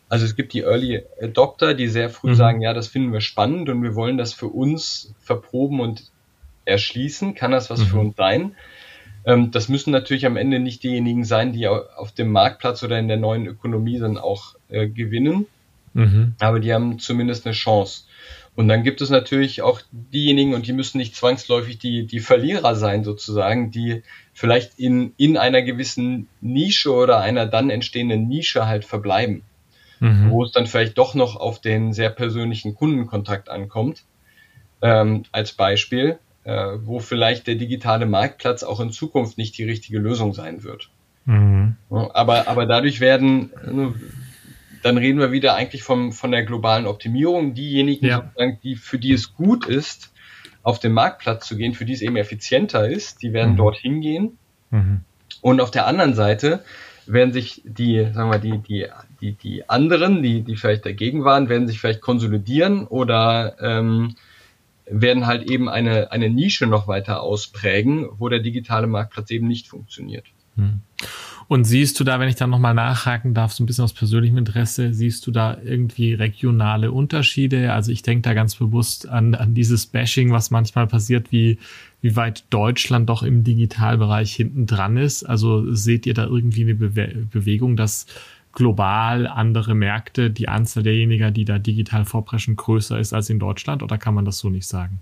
also 0.09 0.25
es 0.25 0.37
gibt 0.37 0.53
die 0.53 0.61
Early 0.61 1.03
Adopter, 1.21 1.75
die 1.75 1.89
sehr 1.89 2.11
früh 2.11 2.31
mhm. 2.31 2.37
sagen, 2.37 2.61
ja, 2.61 2.73
das 2.75 2.89
finden 2.89 3.13
wir 3.13 3.21
spannend 3.21 3.69
und 3.69 3.83
wir 3.83 3.95
wollen 3.95 4.19
das 4.19 4.33
für 4.33 4.49
uns 4.49 5.15
verproben 5.21 5.81
und 5.81 6.05
erschließen. 6.65 7.35
Kann 7.35 7.51
das 7.51 7.71
was 7.71 7.81
mhm. 7.81 7.87
für 7.87 7.99
uns 7.99 8.17
sein? 8.17 8.57
Ähm, 9.25 9.51
das 9.51 9.69
müssen 9.69 9.91
natürlich 9.91 10.27
am 10.27 10.37
Ende 10.37 10.59
nicht 10.59 10.83
diejenigen 10.83 11.25
sein, 11.25 11.53
die 11.53 11.69
auf 11.69 12.13
dem 12.13 12.33
Marktplatz 12.33 12.83
oder 12.83 12.99
in 12.99 13.09
der 13.09 13.19
neuen 13.19 13.47
Ökonomie 13.47 13.99
dann 13.99 14.17
auch 14.17 14.55
äh, 14.69 14.89
gewinnen 14.89 15.47
Mhm. 15.95 16.35
Aber 16.41 16.61
die 16.61 16.73
haben 16.73 16.99
zumindest 16.99 17.47
eine 17.47 17.55
Chance. 17.55 18.05
Und 18.55 18.69
dann 18.69 18.83
gibt 18.83 19.01
es 19.01 19.09
natürlich 19.09 19.63
auch 19.63 19.81
diejenigen, 19.91 20.55
und 20.55 20.67
die 20.67 20.75
müssen 20.75 20.99
nicht 20.99 21.17
zwangsläufig 21.17 21.79
die, 21.79 22.07
die 22.07 22.21
Verlierer 22.21 22.75
sein, 22.75 23.03
sozusagen, 23.03 23.71
die 23.71 24.03
vielleicht 24.35 24.79
in, 24.79 25.15
in 25.17 25.39
einer 25.39 25.63
gewissen 25.63 26.29
Nische 26.41 26.93
oder 26.93 27.21
einer 27.21 27.47
dann 27.47 27.71
entstehenden 27.71 28.29
Nische 28.29 28.67
halt 28.67 28.85
verbleiben. 28.85 29.43
Mhm. 30.01 30.31
Wo 30.31 30.45
es 30.45 30.53
dann 30.53 30.67
vielleicht 30.67 30.99
doch 30.99 31.15
noch 31.15 31.37
auf 31.37 31.61
den 31.61 31.93
sehr 31.93 32.11
persönlichen 32.11 32.75
Kundenkontakt 32.75 33.49
ankommt. 33.49 34.05
Ähm, 34.83 35.23
als 35.31 35.53
Beispiel, 35.53 36.19
äh, 36.45 36.73
wo 36.83 36.99
vielleicht 36.99 37.47
der 37.47 37.55
digitale 37.55 38.05
Marktplatz 38.05 38.65
auch 38.65 38.81
in 38.81 38.91
Zukunft 38.91 39.39
nicht 39.39 39.57
die 39.57 39.65
richtige 39.65 39.99
Lösung 39.99 40.35
sein 40.35 40.65
wird. 40.65 40.91
Mhm. 41.25 41.77
Aber, 41.89 42.49
aber 42.49 42.67
dadurch 42.67 43.01
werden, 43.01 43.51
dann 44.83 44.99
reden 44.99 45.21
wir 45.21 45.33
wieder 45.33 45.55
eigentlich 45.55 45.83
vom, 45.83 46.13
von 46.13 46.33
der 46.33 46.45
globalen 46.45 46.87
Optimierung. 46.87 47.55
Diejenigen, 47.55 48.07
ja. 48.07 48.33
die, 48.63 48.77
für 48.77 48.99
die 48.99 49.13
es 49.13 49.35
gut 49.35 49.67
ist, 49.67 50.13
auf 50.63 50.79
den 50.79 50.93
Marktplatz 50.93 51.47
zu 51.47 51.57
gehen, 51.57 51.75
für 51.75 51.85
die 51.85 51.93
es 51.93 52.03
eben 52.03 52.17
effizienter 52.17 52.89
ist, 52.89 53.23
die 53.23 53.33
werden 53.33 53.53
mhm. 53.53 53.57
dorthin 53.57 54.01
gehen. 54.01 54.39
Mhm. 54.71 55.01
Und 55.41 55.61
auf 55.61 55.71
der 55.71 55.87
anderen 55.87 56.15
Seite 56.15 56.65
werden 57.07 57.33
sich 57.33 57.63
die, 57.65 58.09
sagen 58.13 58.31
wir, 58.31 58.39
die, 58.39 58.59
die, 58.59 58.87
die, 59.21 59.33
die 59.33 59.69
anderen, 59.69 60.23
die, 60.23 60.43
die 60.43 60.57
vielleicht 60.57 60.87
dagegen 60.87 61.25
waren, 61.25 61.49
werden 61.49 61.67
sich 61.67 61.81
vielleicht 61.81 62.01
konsolidieren 62.01 62.87
oder 62.87 63.57
ähm, 63.61 64.15
werden 64.87 65.27
halt 65.27 65.51
eben 65.51 65.69
eine, 65.69 66.13
eine 66.13 66.29
Nische 66.29 66.67
noch 66.67 66.87
weiter 66.87 67.23
ausprägen, 67.23 68.09
wo 68.19 68.29
der 68.29 68.41
digitale 68.41 68.87
Marktplatz 68.87 69.31
eben 69.31 69.49
nicht 69.49 69.69
funktioniert. 69.69 70.27
Mhm. 70.57 70.81
Und 71.53 71.65
siehst 71.65 72.01
du 72.01 72.05
da, 72.05 72.19
wenn 72.19 72.31
ich 72.31 72.37
da 72.37 72.47
nochmal 72.47 72.73
nachhaken 72.73 73.35
darf, 73.35 73.53
so 73.53 73.63
ein 73.63 73.67
bisschen 73.67 73.85
aus 73.85 73.93
persönlichem 73.93 74.39
Interesse, 74.39 74.95
siehst 74.95 75.27
du 75.27 75.31
da 75.31 75.59
irgendwie 75.63 76.15
regionale 76.15 76.91
Unterschiede? 76.91 77.75
Also 77.75 77.93
ich 77.93 78.01
denke 78.01 78.23
da 78.23 78.33
ganz 78.33 78.55
bewusst 78.55 79.07
an, 79.07 79.35
an 79.35 79.53
dieses 79.53 79.85
Bashing, 79.85 80.33
was 80.33 80.51
manchmal 80.51 80.87
passiert, 80.87 81.31
wie, 81.31 81.59
wie 82.01 82.17
weit 82.17 82.45
Deutschland 82.49 83.11
doch 83.11 83.23
im 83.23 83.45
Digitalbereich 83.45 84.35
hinten 84.35 84.65
dran 84.65 84.97
ist. 84.97 85.25
Also 85.25 85.75
seht 85.75 86.07
ihr 86.07 86.15
da 86.15 86.25
irgendwie 86.25 86.63
eine 86.63 86.75
Bewe 86.75 87.27
Bewegung, 87.31 87.77
dass 87.77 88.07
global 88.55 89.27
andere 89.27 89.75
Märkte, 89.75 90.31
die 90.31 90.49
Anzahl 90.49 90.85
derjenigen, 90.85 91.35
die 91.35 91.45
da 91.45 91.59
digital 91.59 92.07
vorpreschen, 92.07 92.57
größer 92.57 92.99
ist 92.99 93.13
als 93.13 93.29
in 93.29 93.39
Deutschland? 93.39 93.83
Oder 93.83 93.99
kann 93.99 94.15
man 94.15 94.25
das 94.25 94.39
so 94.39 94.49
nicht 94.49 94.67
sagen? 94.67 95.01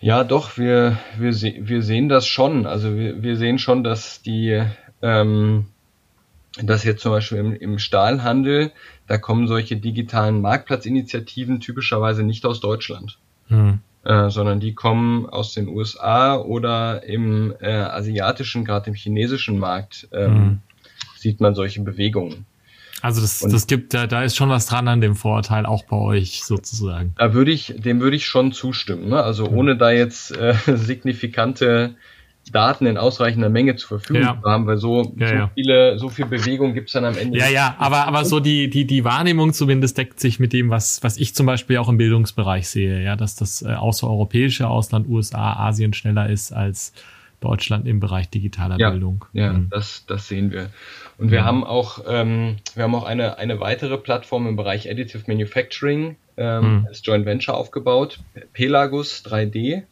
Ja, 0.00 0.22
doch, 0.22 0.56
wir, 0.58 0.98
wir, 1.16 1.32
se 1.32 1.54
wir 1.60 1.82
sehen 1.82 2.08
das 2.08 2.26
schon. 2.26 2.66
Also 2.66 2.96
wir, 2.96 3.22
wir 3.22 3.36
sehen 3.36 3.58
schon, 3.58 3.82
dass 3.82 4.22
die, 4.22 4.62
ähm, 5.02 5.66
dass 6.62 6.84
jetzt 6.84 7.02
zum 7.02 7.12
Beispiel 7.12 7.38
im, 7.38 7.52
im 7.54 7.78
Stahlhandel, 7.78 8.70
da 9.08 9.18
kommen 9.18 9.48
solche 9.48 9.76
digitalen 9.76 10.40
Marktplatzinitiativen 10.40 11.60
typischerweise 11.60 12.22
nicht 12.22 12.46
aus 12.46 12.60
Deutschland, 12.60 13.18
hm. 13.48 13.80
äh, 14.04 14.30
sondern 14.30 14.60
die 14.60 14.74
kommen 14.74 15.26
aus 15.26 15.52
den 15.52 15.68
USA 15.68 16.36
oder 16.36 17.02
im 17.02 17.54
äh, 17.60 17.68
asiatischen, 17.68 18.64
gerade 18.64 18.90
im 18.90 18.94
chinesischen 18.94 19.58
Markt 19.58 20.08
ähm, 20.12 20.34
hm. 20.34 20.58
sieht 21.16 21.40
man 21.40 21.56
solche 21.56 21.82
Bewegungen. 21.82 22.46
Also 23.02 23.20
das, 23.20 23.40
das 23.40 23.66
gibt, 23.66 23.94
da, 23.94 24.06
da 24.06 24.24
ist 24.24 24.36
schon 24.36 24.48
was 24.48 24.66
dran 24.66 24.88
an 24.88 25.00
dem 25.00 25.14
Vorurteil, 25.14 25.66
auch 25.66 25.84
bei 25.84 25.96
euch 25.96 26.44
sozusagen. 26.44 27.14
Da 27.16 27.32
würde 27.32 27.52
ich, 27.52 27.74
dem 27.76 28.00
würde 28.00 28.16
ich 28.16 28.26
schon 28.26 28.52
zustimmen. 28.52 29.08
Ne? 29.08 29.22
Also 29.22 29.48
ohne 29.48 29.76
da 29.76 29.90
jetzt 29.90 30.36
äh, 30.36 30.54
signifikante 30.66 31.94
Daten 32.50 32.86
in 32.86 32.96
ausreichender 32.96 33.50
Menge 33.50 33.76
zur 33.76 34.00
Verfügung 34.00 34.22
ja. 34.22 34.40
zu 34.40 34.48
haben, 34.48 34.66
weil 34.66 34.78
so, 34.78 35.14
ja, 35.16 35.28
so 35.28 35.34
ja. 35.34 35.50
viele, 35.54 35.98
so 35.98 36.08
viel 36.08 36.26
Bewegung 36.26 36.74
gibt's 36.74 36.92
dann 36.92 37.04
am 37.04 37.16
Ende. 37.16 37.38
Ja, 37.38 37.48
ja, 37.48 37.76
aber, 37.78 38.06
aber 38.06 38.24
so 38.24 38.40
die, 38.40 38.70
die, 38.70 38.86
die 38.86 39.04
Wahrnehmung 39.04 39.52
zumindest 39.52 39.98
deckt 39.98 40.18
sich 40.18 40.40
mit 40.40 40.52
dem, 40.52 40.70
was, 40.70 41.02
was 41.02 41.18
ich 41.18 41.34
zum 41.34 41.46
Beispiel 41.46 41.76
auch 41.78 41.88
im 41.88 41.98
Bildungsbereich 41.98 42.68
sehe, 42.68 43.02
ja, 43.02 43.16
dass 43.16 43.34
das 43.34 43.62
äh, 43.62 43.74
außereuropäische 43.74 44.68
Ausland, 44.68 45.08
USA, 45.08 45.54
Asien 45.54 45.92
schneller 45.92 46.28
ist 46.28 46.52
als 46.52 46.92
Deutschland 47.40 47.86
im 47.86 48.00
Bereich 48.00 48.28
digitaler 48.30 48.76
Bildung. 48.76 49.24
Ja, 49.32 49.52
mhm. 49.52 49.68
das, 49.70 50.04
das 50.06 50.26
sehen 50.26 50.50
wir. 50.50 50.70
Und 51.18 51.32
wir 51.32 51.44
haben 51.44 51.64
auch, 51.64 52.04
ähm, 52.06 52.56
wir 52.74 52.84
haben 52.84 52.94
auch 52.94 53.04
eine, 53.04 53.38
eine 53.38 53.58
weitere 53.58 53.98
Plattform 53.98 54.46
im 54.46 54.54
Bereich 54.54 54.88
Additive 54.88 55.24
Manufacturing 55.26 56.16
ähm, 56.36 56.78
mhm. 56.80 56.86
als 56.86 57.04
Joint 57.04 57.26
Venture 57.26 57.56
aufgebaut. 57.56 58.20
Pelagus 58.52 59.24
3D 59.26 59.82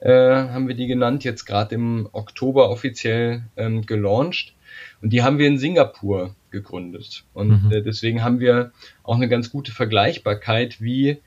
äh, 0.00 0.10
haben 0.10 0.66
wir 0.66 0.74
die 0.74 0.88
genannt, 0.88 1.22
jetzt 1.22 1.44
gerade 1.44 1.76
im 1.76 2.08
Oktober 2.12 2.70
offiziell 2.70 3.44
ähm, 3.56 3.86
gelauncht. 3.86 4.52
Und 5.00 5.12
die 5.12 5.22
haben 5.22 5.38
wir 5.38 5.46
in 5.46 5.58
Singapur 5.58 6.34
gegründet. 6.50 7.24
Und 7.34 7.66
mhm. 7.66 7.72
äh, 7.72 7.80
deswegen 7.80 8.24
haben 8.24 8.40
wir 8.40 8.72
auch 9.04 9.14
eine 9.14 9.28
ganz 9.28 9.50
gute 9.50 9.70
Vergleichbarkeit, 9.70 10.80
wie, 10.80 11.18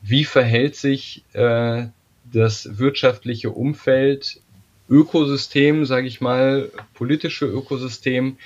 wie 0.00 0.24
verhält 0.24 0.76
sich 0.76 1.24
äh, 1.34 1.86
das 2.32 2.78
wirtschaftliche 2.78 3.50
Umfeld, 3.50 4.40
Ökosystem, 4.88 5.84
sage 5.84 6.06
ich 6.06 6.20
mal, 6.22 6.70
politische 6.94 7.44
Ökosystem, 7.44 8.38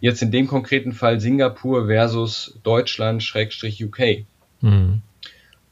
jetzt 0.00 0.22
in 0.22 0.30
dem 0.30 0.46
konkreten 0.46 0.92
Fall 0.92 1.20
Singapur 1.20 1.86
versus 1.86 2.58
Deutschland, 2.62 3.22
Schrägstrich 3.22 3.84
UK. 3.84 4.26
Mhm. 4.60 5.02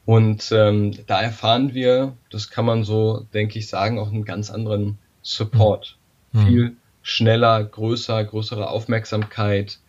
Und 0.05 0.51
ähm, 0.51 0.93
da 1.07 1.21
erfahren 1.21 1.73
wir, 1.73 2.17
das 2.29 2.49
kann 2.49 2.65
man 2.65 2.83
so, 2.83 3.25
denke 3.33 3.59
ich, 3.59 3.67
sagen, 3.67 3.99
auch 3.99 4.11
einen 4.11 4.25
ganz 4.25 4.49
anderen 4.49 4.97
Support. 5.21 5.97
Mhm. 6.33 6.47
Viel 6.47 6.77
schneller, 7.01 7.63
größer, 7.63 8.23
größere 8.23 8.69
Aufmerksamkeit, 8.69 9.79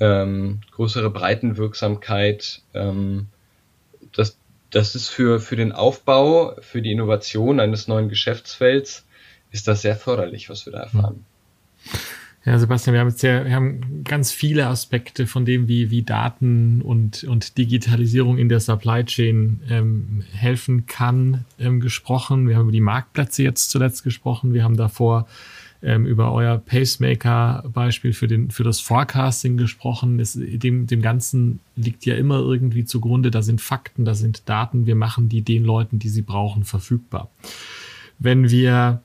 ähm, 0.00 0.60
größere 0.72 1.10
Breitenwirksamkeit. 1.10 2.62
Ähm, 2.74 3.28
das, 4.12 4.36
das 4.70 4.94
ist 4.94 5.08
für, 5.08 5.40
für 5.40 5.56
den 5.56 5.72
Aufbau, 5.72 6.56
für 6.60 6.82
die 6.82 6.92
Innovation 6.92 7.60
eines 7.60 7.88
neuen 7.88 8.08
Geschäftsfelds, 8.08 9.06
ist 9.52 9.68
das 9.68 9.82
sehr 9.82 9.96
förderlich, 9.96 10.50
was 10.50 10.66
wir 10.66 10.72
da 10.72 10.80
erfahren. 10.80 11.24
Ja, 12.46 12.60
Sebastian, 12.60 12.94
wir 12.94 13.00
haben 13.00 13.08
jetzt 13.08 13.18
sehr, 13.18 13.44
wir 13.44 13.56
haben 13.56 14.04
ganz 14.04 14.30
viele 14.30 14.68
Aspekte 14.68 15.26
von 15.26 15.44
dem, 15.44 15.66
wie, 15.66 15.90
wie 15.90 16.04
Daten 16.04 16.80
und, 16.80 17.24
und 17.24 17.58
Digitalisierung 17.58 18.38
in 18.38 18.48
der 18.48 18.60
Supply 18.60 19.04
Chain 19.04 19.62
ähm, 19.68 20.22
helfen 20.32 20.86
kann, 20.86 21.44
ähm, 21.58 21.80
gesprochen. 21.80 22.48
Wir 22.48 22.54
haben 22.54 22.62
über 22.62 22.72
die 22.72 22.80
Marktplätze 22.80 23.42
jetzt 23.42 23.70
zuletzt 23.70 24.04
gesprochen. 24.04 24.54
Wir 24.54 24.62
haben 24.62 24.76
davor 24.76 25.26
ähm, 25.82 26.06
über 26.06 26.30
euer 26.30 26.58
Pacemaker-Beispiel 26.58 28.12
für, 28.12 28.28
den, 28.28 28.52
für 28.52 28.62
das 28.62 28.78
Forecasting 28.78 29.56
gesprochen. 29.56 30.20
Es, 30.20 30.38
dem, 30.40 30.86
dem 30.86 31.02
Ganzen 31.02 31.58
liegt 31.74 32.06
ja 32.06 32.14
immer 32.14 32.38
irgendwie 32.38 32.84
zugrunde, 32.84 33.32
da 33.32 33.42
sind 33.42 33.60
Fakten, 33.60 34.04
da 34.04 34.14
sind 34.14 34.48
Daten, 34.48 34.86
wir 34.86 34.94
machen 34.94 35.28
die 35.28 35.42
den 35.42 35.64
Leuten, 35.64 35.98
die 35.98 36.10
sie 36.10 36.22
brauchen, 36.22 36.62
verfügbar. 36.62 37.28
Wenn 38.20 38.50
wir 38.50 39.02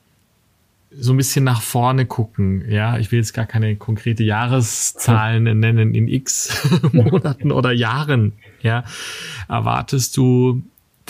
so 0.98 1.12
ein 1.12 1.16
bisschen 1.16 1.44
nach 1.44 1.62
vorne 1.62 2.06
gucken. 2.06 2.64
Ja, 2.68 2.98
ich 2.98 3.10
will 3.12 3.18
jetzt 3.18 3.32
gar 3.32 3.46
keine 3.46 3.76
konkrete 3.76 4.22
Jahreszahlen 4.24 5.58
nennen 5.58 5.94
in 5.94 6.08
x 6.08 6.68
Monaten 6.92 7.52
oder 7.52 7.72
Jahren. 7.72 8.34
Ja, 8.62 8.84
erwartest 9.48 10.16
du 10.16 10.62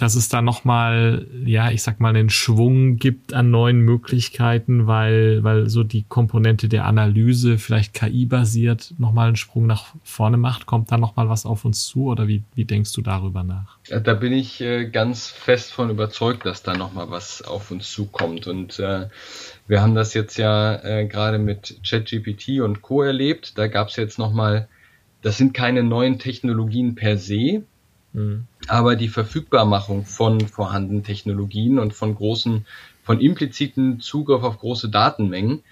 dass 0.03 0.17
es 0.17 0.29
da 0.29 0.43
nochmal, 0.43 1.29
ja, 1.45 1.71
ich 1.71 1.85
sag 1.85 2.01
mal, 2.01 2.09
einen 2.09 2.29
Schwung 2.29 2.97
gibt 2.97 3.35
an 3.35 3.53
neuen 3.53 3.83
Möglichkeiten, 3.83 4.89
weil, 4.89 5.45
weil 5.45 5.69
so 5.69 5.85
die 5.85 6.03
Komponente 6.03 6.69
der 6.69 6.87
Analyse 6.87 7.57
vielleicht 7.57 7.95
KI-basiert 7.95 8.95
nochmal 8.99 9.29
einen 9.29 9.37
Sprung 9.37 9.69
nach 9.69 9.95
vorne 10.03 10.39
macht? 10.39 10.67
Kommt 10.67 10.91
da 10.91 10.99
nochmal 10.99 11.29
was 11.29 11.47
auf 11.47 11.65
uns 11.65 11.87
zu 11.87 12.07
oder 12.07 12.27
wie, 12.27 12.43
wie 12.57 12.65
denkst 12.65 12.93
du 12.95 13.01
darüber 13.01 13.45
nach? 13.45 13.79
Da 13.89 14.15
bin 14.15 14.33
ich 14.33 14.61
äh, 14.61 14.87
ganz 14.87 15.29
fest 15.29 15.73
von 15.73 15.89
überzeugt, 15.89 16.47
dass 16.47 16.65
da 16.65 16.77
nochmal 16.77 17.09
was 17.11 17.43
auf 17.43 17.71
uns 17.71 17.93
zukommt 17.93 18.49
und 18.49 18.81
äh, 18.81 19.07
wir 19.69 19.83
haben 19.83 19.95
das 19.95 20.15
jetzt 20.15 20.37
ja 20.37 20.83
äh, 20.83 21.07
gerade 21.07 21.39
mit 21.39 21.79
ChatGPT 21.89 22.61
und 22.61 22.83
Co. 22.83 23.03
erlebt. 23.03 23.57
Da 23.57 23.69
gab 23.69 23.87
es 23.87 23.95
jetzt 23.95 24.19
nochmal, 24.19 24.67
das 25.23 25.39
sind 25.39 25.55
keine 25.55 25.85
neuen 25.85 26.19
Technologien 26.19 26.97
per 26.97 27.19
se, 27.19 27.63
Mhm. 28.13 28.45
Aber 28.69 28.97
die 28.97 29.09
Verfügbarmachung 29.09 30.05
von 30.05 30.41
vorhandenen 30.41 31.03
Technologien 31.03 31.79
und 31.79 31.93
von 31.95 32.15
großen, 32.15 32.67
von 33.03 33.21
impliziten 33.21 34.01
Zugriff 34.01 34.43
auf 34.43 34.59
große 34.59 34.89
Datenmengen, 34.89 35.63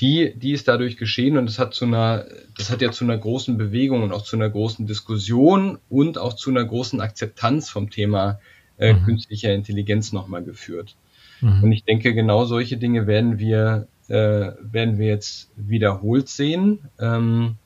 die, 0.00 0.34
die 0.36 0.52
ist 0.52 0.68
dadurch 0.68 0.98
geschehen 0.98 1.38
und 1.38 1.46
das 1.46 1.58
hat 1.58 1.72
zu 1.72 1.86
einer, 1.86 2.26
das 2.56 2.70
hat 2.70 2.82
ja 2.82 2.92
zu 2.92 3.04
einer 3.04 3.16
großen 3.16 3.56
Bewegung 3.56 4.02
und 4.02 4.12
auch 4.12 4.22
zu 4.22 4.36
einer 4.36 4.50
großen 4.50 4.86
Diskussion 4.86 5.78
und 5.88 6.18
auch 6.18 6.34
zu 6.34 6.50
einer 6.50 6.64
großen 6.64 7.00
Akzeptanz 7.00 7.70
vom 7.70 7.88
Thema 7.88 8.38
äh, 8.78 8.92
mhm. 8.92 9.04
künstlicher 9.04 9.54
Intelligenz 9.54 10.12
nochmal 10.12 10.42
geführt. 10.42 10.96
Mhm. 11.40 11.64
Und 11.64 11.72
ich 11.72 11.84
denke, 11.84 12.14
genau 12.14 12.44
solche 12.44 12.76
Dinge 12.76 13.06
werden 13.06 13.38
wir, 13.38 13.88
äh, 14.08 14.52
werden 14.60 14.98
wir 14.98 15.06
jetzt 15.06 15.50
wiederholt 15.56 16.28
sehen. 16.28 16.80
Ähm, 16.98 17.56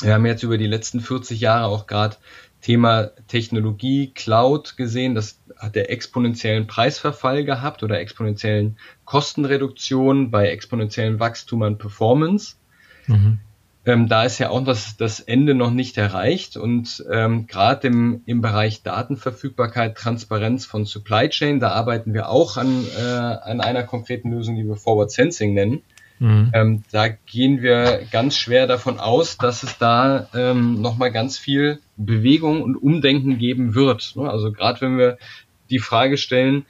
wir 0.00 0.14
haben 0.14 0.26
jetzt 0.26 0.44
über 0.44 0.58
die 0.58 0.66
letzten 0.66 1.00
40 1.00 1.40
Jahre 1.40 1.66
auch 1.66 1.88
gerade 1.88 2.16
Thema 2.60 3.10
Technologie, 3.28 4.12
Cloud 4.14 4.76
gesehen, 4.76 5.14
das 5.14 5.40
hat 5.56 5.74
der 5.74 5.90
exponentiellen 5.90 6.66
Preisverfall 6.66 7.44
gehabt 7.44 7.82
oder 7.82 8.00
exponentiellen 8.00 8.78
Kostenreduktion 9.04 10.30
bei 10.30 10.48
exponentiellem 10.50 11.20
Wachstum 11.20 11.62
an 11.62 11.78
Performance. 11.78 12.56
Mhm. 13.06 13.38
Ähm, 13.86 14.08
da 14.08 14.24
ist 14.24 14.38
ja 14.38 14.50
auch 14.50 14.66
was, 14.66 14.96
das 14.96 15.20
Ende 15.20 15.54
noch 15.54 15.70
nicht 15.70 15.96
erreicht 15.96 16.56
und 16.56 17.04
ähm, 17.10 17.46
gerade 17.46 17.86
im, 17.88 18.22
im 18.26 18.42
Bereich 18.42 18.82
Datenverfügbarkeit, 18.82 19.96
Transparenz 19.96 20.66
von 20.66 20.84
Supply 20.84 21.28
Chain, 21.28 21.58
da 21.58 21.70
arbeiten 21.70 22.12
wir 22.12 22.28
auch 22.28 22.56
an, 22.56 22.84
äh, 22.98 23.02
an 23.02 23.60
einer 23.60 23.84
konkreten 23.84 24.30
Lösung, 24.30 24.56
die 24.56 24.66
wir 24.66 24.76
Forward 24.76 25.10
Sensing 25.10 25.54
nennen. 25.54 25.82
Mhm. 26.18 26.50
Ähm, 26.52 26.82
da 26.90 27.08
gehen 27.08 27.62
wir 27.62 28.02
ganz 28.10 28.36
schwer 28.36 28.66
davon 28.66 28.98
aus, 28.98 29.38
dass 29.38 29.62
es 29.62 29.78
da 29.78 30.28
ähm, 30.34 30.82
nochmal 30.82 31.12
ganz 31.12 31.38
viel 31.38 31.80
Bewegung 31.98 32.62
und 32.62 32.76
Umdenken 32.76 33.38
geben 33.38 33.74
wird. 33.74 34.14
Ne? 34.16 34.30
Also 34.30 34.52
gerade 34.52 34.80
wenn 34.80 34.96
wir 34.96 35.18
die 35.68 35.80
Frage 35.80 36.16
stellen, 36.16 36.64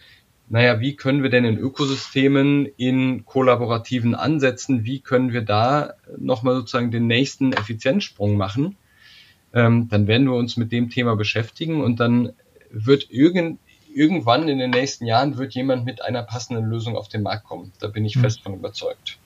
naja, 0.49 0.81
wie 0.81 0.97
können 0.97 1.23
wir 1.23 1.31
denn 1.31 1.45
in 1.45 1.59
Ökosystemen, 1.59 2.67
in 2.79 3.27
kollaborativen 3.27 4.15
Ansätzen, 4.15 4.85
wie 4.85 5.01
können 5.01 5.33
wir 5.33 5.43
da 5.43 5.93
nochmal 6.17 6.55
sozusagen 6.55 6.91
den 6.91 7.07
nächsten 7.07 7.53
Effizienzsprung 7.53 8.37
machen, 8.37 8.77
ähm, 9.53 9.89
dann 9.91 10.07
werden 10.07 10.27
wir 10.27 10.35
uns 10.35 10.57
mit 10.57 10.73
dem 10.73 10.89
Thema 10.89 11.17
beschäftigen 11.17 11.83
und 11.83 12.01
dann 12.01 12.33
wird 12.71 13.11
irgend, 13.11 13.59
irgendwann 13.95 14.49
in 14.49 14.59
den 14.59 14.71
nächsten 14.71 15.05
Jahren 15.05 15.37
wird 15.37 15.55
jemand 15.55 15.85
mit 15.85 16.03
einer 16.03 16.23
passenden 16.23 16.65
Lösung 16.65 16.97
auf 16.97 17.09
den 17.09 17.23
Markt 17.23 17.45
kommen. 17.45 17.73
Da 17.79 17.89
bin 17.89 18.07
ich 18.07 18.17
mhm. 18.17 18.21
fest 18.21 18.41
von 18.41 18.55
überzeugt. 18.55 19.19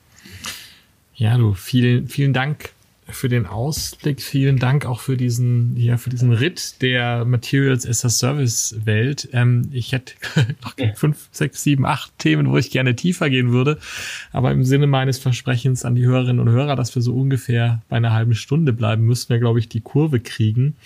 Ja, 1.14 1.36
du, 1.36 1.54
vielen, 1.54 2.08
vielen 2.08 2.32
Dank 2.32 2.70
für 3.08 3.28
den 3.28 3.46
Ausblick. 3.46 4.22
Vielen 4.22 4.58
Dank 4.58 4.86
auch 4.86 5.00
für 5.00 5.16
diesen, 5.16 5.76
ja, 5.76 5.96
für 5.96 6.10
diesen 6.10 6.32
Ritt 6.32 6.80
der 6.82 7.24
Materials 7.24 7.86
as 7.86 8.04
a 8.04 8.08
Service 8.08 8.76
Welt. 8.84 9.28
Ähm, 9.32 9.68
ich 9.72 9.92
hätte 9.92 10.14
noch 10.62 10.74
fünf, 10.94 11.28
sechs, 11.32 11.62
sieben, 11.62 11.84
acht 11.84 12.16
Themen, 12.18 12.50
wo 12.50 12.56
ich 12.56 12.70
gerne 12.70 12.94
tiefer 12.94 13.28
gehen 13.28 13.52
würde. 13.52 13.78
Aber 14.32 14.50
im 14.52 14.64
Sinne 14.64 14.86
meines 14.86 15.18
Versprechens 15.18 15.84
an 15.84 15.94
die 15.94 16.06
Hörerinnen 16.06 16.40
und 16.40 16.50
Hörer, 16.50 16.76
dass 16.76 16.94
wir 16.94 17.02
so 17.02 17.14
ungefähr 17.14 17.82
bei 17.88 17.96
einer 17.96 18.12
halben 18.12 18.34
Stunde 18.34 18.72
bleiben, 18.72 19.04
müssen 19.04 19.30
wir, 19.30 19.38
glaube 19.38 19.58
ich, 19.58 19.68
die 19.68 19.80
Kurve 19.80 20.20
kriegen. 20.20 20.76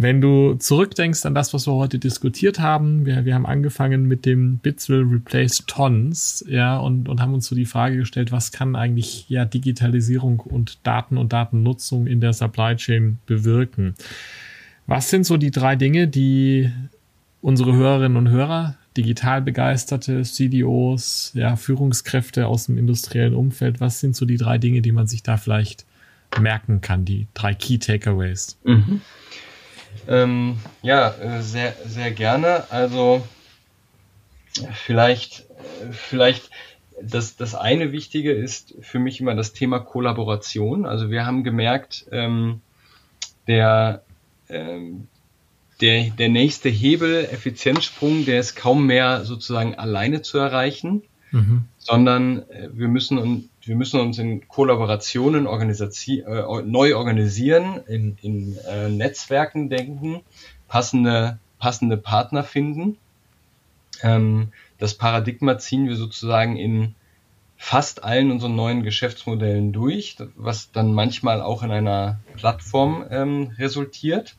Wenn 0.00 0.20
du 0.20 0.54
zurückdenkst 0.54 1.26
an 1.26 1.34
das, 1.34 1.52
was 1.52 1.66
wir 1.66 1.72
heute 1.74 1.98
diskutiert 1.98 2.60
haben, 2.60 3.04
wir, 3.04 3.24
wir 3.24 3.34
haben 3.34 3.46
angefangen 3.46 4.06
mit 4.06 4.26
dem 4.26 4.58
Bits 4.58 4.88
will 4.88 5.02
replace 5.02 5.64
Tons, 5.66 6.44
ja, 6.48 6.78
und, 6.78 7.08
und 7.08 7.20
haben 7.20 7.34
uns 7.34 7.48
so 7.48 7.56
die 7.56 7.64
Frage 7.64 7.96
gestellt, 7.96 8.30
was 8.30 8.52
kann 8.52 8.76
eigentlich 8.76 9.28
ja 9.28 9.44
Digitalisierung 9.44 10.38
und 10.38 10.78
Daten 10.86 11.18
und 11.18 11.32
Datennutzung 11.32 12.06
in 12.06 12.20
der 12.20 12.32
Supply 12.32 12.76
Chain 12.76 13.18
bewirken? 13.26 13.96
Was 14.86 15.10
sind 15.10 15.26
so 15.26 15.36
die 15.36 15.50
drei 15.50 15.74
Dinge, 15.74 16.06
die 16.06 16.70
unsere 17.40 17.74
Hörerinnen 17.74 18.18
und 18.18 18.28
Hörer, 18.28 18.76
digital 18.96 19.42
begeisterte 19.42 20.22
CDOs, 20.22 21.32
ja, 21.34 21.56
Führungskräfte 21.56 22.46
aus 22.46 22.66
dem 22.66 22.78
industriellen 22.78 23.34
Umfeld, 23.34 23.80
was 23.80 23.98
sind 23.98 24.14
so 24.14 24.26
die 24.26 24.36
drei 24.36 24.58
Dinge, 24.58 24.80
die 24.80 24.92
man 24.92 25.08
sich 25.08 25.24
da 25.24 25.38
vielleicht 25.38 25.86
merken 26.40 26.82
kann, 26.82 27.04
die 27.04 27.26
drei 27.34 27.52
Key 27.52 27.78
Takeaways? 27.78 28.58
Mhm. 28.62 29.00
Ähm, 30.06 30.58
ja, 30.82 31.10
äh, 31.10 31.42
sehr, 31.42 31.74
sehr 31.86 32.10
gerne. 32.10 32.64
Also 32.70 33.26
vielleicht, 34.72 35.44
vielleicht 35.90 36.50
das, 37.02 37.36
das 37.36 37.54
eine 37.54 37.92
Wichtige 37.92 38.32
ist 38.32 38.74
für 38.80 38.98
mich 38.98 39.20
immer 39.20 39.34
das 39.34 39.52
Thema 39.52 39.78
Kollaboration. 39.80 40.86
Also 40.86 41.10
wir 41.10 41.26
haben 41.26 41.44
gemerkt, 41.44 42.06
ähm, 42.10 42.60
der, 43.46 44.02
ähm, 44.48 45.06
der, 45.80 46.10
der 46.10 46.28
nächste 46.28 46.68
Hebel, 46.68 47.24
Effizienzsprung, 47.24 48.24
der 48.24 48.40
ist 48.40 48.56
kaum 48.56 48.86
mehr 48.86 49.24
sozusagen 49.24 49.76
alleine 49.76 50.22
zu 50.22 50.38
erreichen, 50.38 51.02
mhm. 51.30 51.64
sondern 51.78 52.48
äh, 52.50 52.68
wir 52.72 52.88
müssen 52.88 53.50
wir 53.68 53.76
müssen 53.76 54.00
uns 54.00 54.18
in 54.18 54.48
Kollaborationen 54.48 55.46
äh, 55.46 56.62
neu 56.62 56.96
organisieren, 56.96 57.80
in, 57.86 58.16
in 58.22 58.56
äh, 58.66 58.88
Netzwerken 58.88 59.68
denken, 59.68 60.22
passende, 60.68 61.38
passende 61.58 61.98
Partner 61.98 62.44
finden. 62.44 62.96
Ähm, 64.02 64.52
das 64.78 64.94
Paradigma 64.94 65.58
ziehen 65.58 65.86
wir 65.86 65.96
sozusagen 65.96 66.56
in 66.56 66.94
fast 67.58 68.04
allen 68.04 68.30
unseren 68.30 68.56
neuen 68.56 68.84
Geschäftsmodellen 68.84 69.72
durch, 69.72 70.16
was 70.36 70.72
dann 70.72 70.94
manchmal 70.94 71.42
auch 71.42 71.62
in 71.62 71.70
einer 71.70 72.20
Plattform 72.36 73.04
ähm, 73.10 73.52
resultiert. 73.58 74.36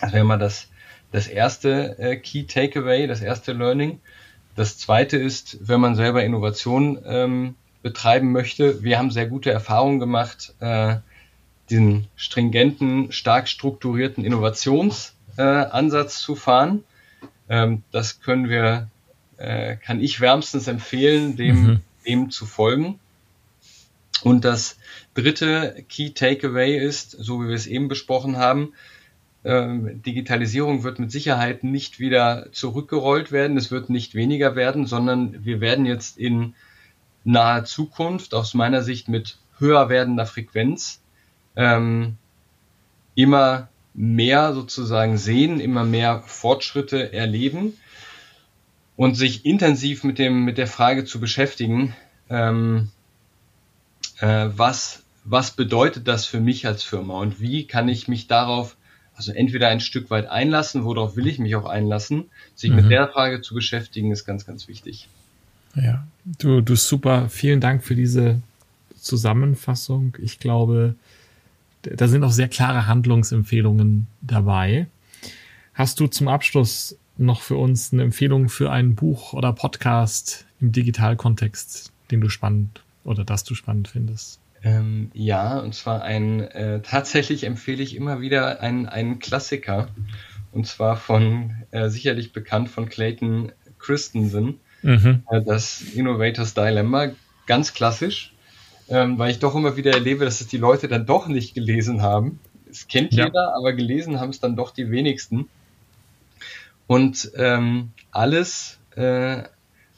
Das 0.00 0.12
wäre 0.12 0.24
mal 0.24 0.38
das, 0.38 0.68
das 1.10 1.26
erste 1.26 1.98
äh, 1.98 2.16
Key 2.16 2.44
Takeaway, 2.44 3.08
das 3.08 3.22
erste 3.22 3.52
Learning. 3.52 4.00
Das 4.54 4.78
zweite 4.78 5.16
ist, 5.16 5.58
wenn 5.66 5.80
man 5.80 5.96
selber 5.96 6.22
Innovation 6.22 7.00
ähm, 7.04 7.54
betreiben 7.82 8.32
möchte. 8.32 8.82
Wir 8.82 8.98
haben 8.98 9.10
sehr 9.10 9.26
gute 9.26 9.50
Erfahrungen 9.50 10.00
gemacht, 10.00 10.54
äh, 10.60 10.96
diesen 11.70 12.06
stringenten, 12.16 13.12
stark 13.12 13.48
strukturierten 13.48 14.24
Innovationsansatz 14.24 16.16
äh, 16.16 16.22
zu 16.22 16.34
fahren. 16.34 16.84
Ähm, 17.48 17.82
das 17.92 18.20
können 18.20 18.48
wir, 18.48 18.88
äh, 19.36 19.76
kann 19.76 20.00
ich 20.00 20.20
wärmstens 20.20 20.66
empfehlen, 20.66 21.36
dem, 21.36 21.62
mhm. 21.62 21.80
dem 22.06 22.30
zu 22.30 22.46
folgen. 22.46 22.98
Und 24.22 24.44
das 24.44 24.78
dritte 25.14 25.84
Key 25.88 26.10
Takeaway 26.10 26.76
ist, 26.76 27.12
so 27.12 27.42
wie 27.42 27.48
wir 27.48 27.54
es 27.54 27.66
eben 27.66 27.88
besprochen 27.88 28.36
haben, 28.36 28.72
ähm, 29.44 30.02
Digitalisierung 30.02 30.82
wird 30.82 30.98
mit 30.98 31.12
Sicherheit 31.12 31.62
nicht 31.62 32.00
wieder 32.00 32.48
zurückgerollt 32.50 33.30
werden, 33.30 33.56
es 33.56 33.70
wird 33.70 33.88
nicht 33.88 34.14
weniger 34.14 34.56
werden, 34.56 34.86
sondern 34.86 35.44
wir 35.44 35.60
werden 35.60 35.86
jetzt 35.86 36.18
in 36.18 36.54
naher 37.28 37.64
Zukunft 37.64 38.34
aus 38.34 38.54
meiner 38.54 38.82
Sicht 38.82 39.08
mit 39.08 39.36
höher 39.58 39.88
werdender 39.88 40.26
Frequenz 40.26 41.02
ähm, 41.56 42.16
immer 43.14 43.68
mehr 43.92 44.54
sozusagen 44.54 45.18
sehen, 45.18 45.60
immer 45.60 45.84
mehr 45.84 46.22
Fortschritte 46.26 47.12
erleben 47.12 47.74
und 48.96 49.14
sich 49.14 49.44
intensiv 49.44 50.04
mit 50.04 50.18
dem 50.18 50.44
mit 50.44 50.56
der 50.56 50.66
Frage 50.66 51.04
zu 51.04 51.20
beschäftigen, 51.20 51.94
ähm, 52.30 52.90
äh, 54.20 54.48
was 54.54 55.02
was 55.24 55.50
bedeutet 55.50 56.08
das 56.08 56.24
für 56.24 56.40
mich 56.40 56.66
als 56.66 56.82
Firma 56.82 57.18
und 57.18 57.40
wie 57.40 57.66
kann 57.66 57.88
ich 57.88 58.08
mich 58.08 58.26
darauf 58.26 58.76
also 59.14 59.32
entweder 59.32 59.68
ein 59.68 59.80
Stück 59.80 60.10
weit 60.10 60.28
einlassen, 60.28 60.84
worauf 60.84 61.16
will 61.16 61.26
ich 61.26 61.40
mich 61.40 61.56
auch 61.56 61.66
einlassen, 61.66 62.30
sich 62.54 62.70
mhm. 62.70 62.76
mit 62.76 62.90
der 62.90 63.08
Frage 63.08 63.42
zu 63.42 63.52
beschäftigen, 63.52 64.12
ist 64.12 64.24
ganz, 64.24 64.46
ganz 64.46 64.68
wichtig. 64.68 65.08
Ja, 65.74 66.06
du, 66.24 66.60
du 66.60 66.76
super. 66.76 67.28
Vielen 67.28 67.60
Dank 67.60 67.84
für 67.84 67.94
diese 67.94 68.40
Zusammenfassung. 68.96 70.16
Ich 70.20 70.38
glaube, 70.38 70.94
da 71.82 72.08
sind 72.08 72.24
auch 72.24 72.32
sehr 72.32 72.48
klare 72.48 72.86
Handlungsempfehlungen 72.86 74.06
dabei. 74.20 74.86
Hast 75.74 76.00
du 76.00 76.06
zum 76.08 76.28
Abschluss 76.28 76.96
noch 77.16 77.40
für 77.40 77.56
uns 77.56 77.92
eine 77.92 78.02
Empfehlung 78.02 78.48
für 78.48 78.70
ein 78.70 78.94
Buch 78.94 79.32
oder 79.32 79.52
Podcast 79.52 80.46
im 80.60 80.72
Digitalkontext, 80.72 81.92
den 82.10 82.20
du 82.20 82.28
spannend 82.28 82.82
oder 83.04 83.24
das 83.24 83.44
du 83.44 83.54
spannend 83.54 83.88
findest? 83.88 84.40
Ähm, 84.62 85.10
ja, 85.14 85.58
und 85.58 85.74
zwar 85.74 86.02
ein, 86.02 86.40
äh, 86.40 86.80
tatsächlich 86.82 87.44
empfehle 87.44 87.82
ich 87.82 87.94
immer 87.94 88.20
wieder 88.20 88.60
einen, 88.60 88.86
einen 88.86 89.18
Klassiker. 89.18 89.88
Und 90.50 90.66
zwar 90.66 90.96
von, 90.96 91.54
äh, 91.70 91.88
sicherlich 91.90 92.32
bekannt 92.32 92.68
von 92.68 92.88
Clayton 92.88 93.52
Christensen, 93.78 94.58
mhm. 94.82 95.22
äh, 95.30 95.42
das 95.42 95.80
Innovators 95.80 96.54
Dilemma. 96.54 97.10
Ganz 97.46 97.72
klassisch, 97.72 98.34
ähm, 98.88 99.18
weil 99.18 99.30
ich 99.30 99.38
doch 99.38 99.54
immer 99.54 99.76
wieder 99.76 99.92
erlebe, 99.92 100.24
dass 100.24 100.40
es 100.40 100.48
die 100.48 100.58
Leute 100.58 100.88
dann 100.88 101.06
doch 101.06 101.28
nicht 101.28 101.54
gelesen 101.54 102.02
haben. 102.02 102.40
Es 102.70 102.88
kennt 102.88 103.14
ja. 103.14 103.26
jeder, 103.26 103.54
aber 103.56 103.72
gelesen 103.72 104.20
haben 104.20 104.30
es 104.30 104.40
dann 104.40 104.56
doch 104.56 104.70
die 104.70 104.90
wenigsten. 104.90 105.48
Und 106.86 107.30
ähm, 107.36 107.92
alles, 108.10 108.78
äh, 108.96 109.42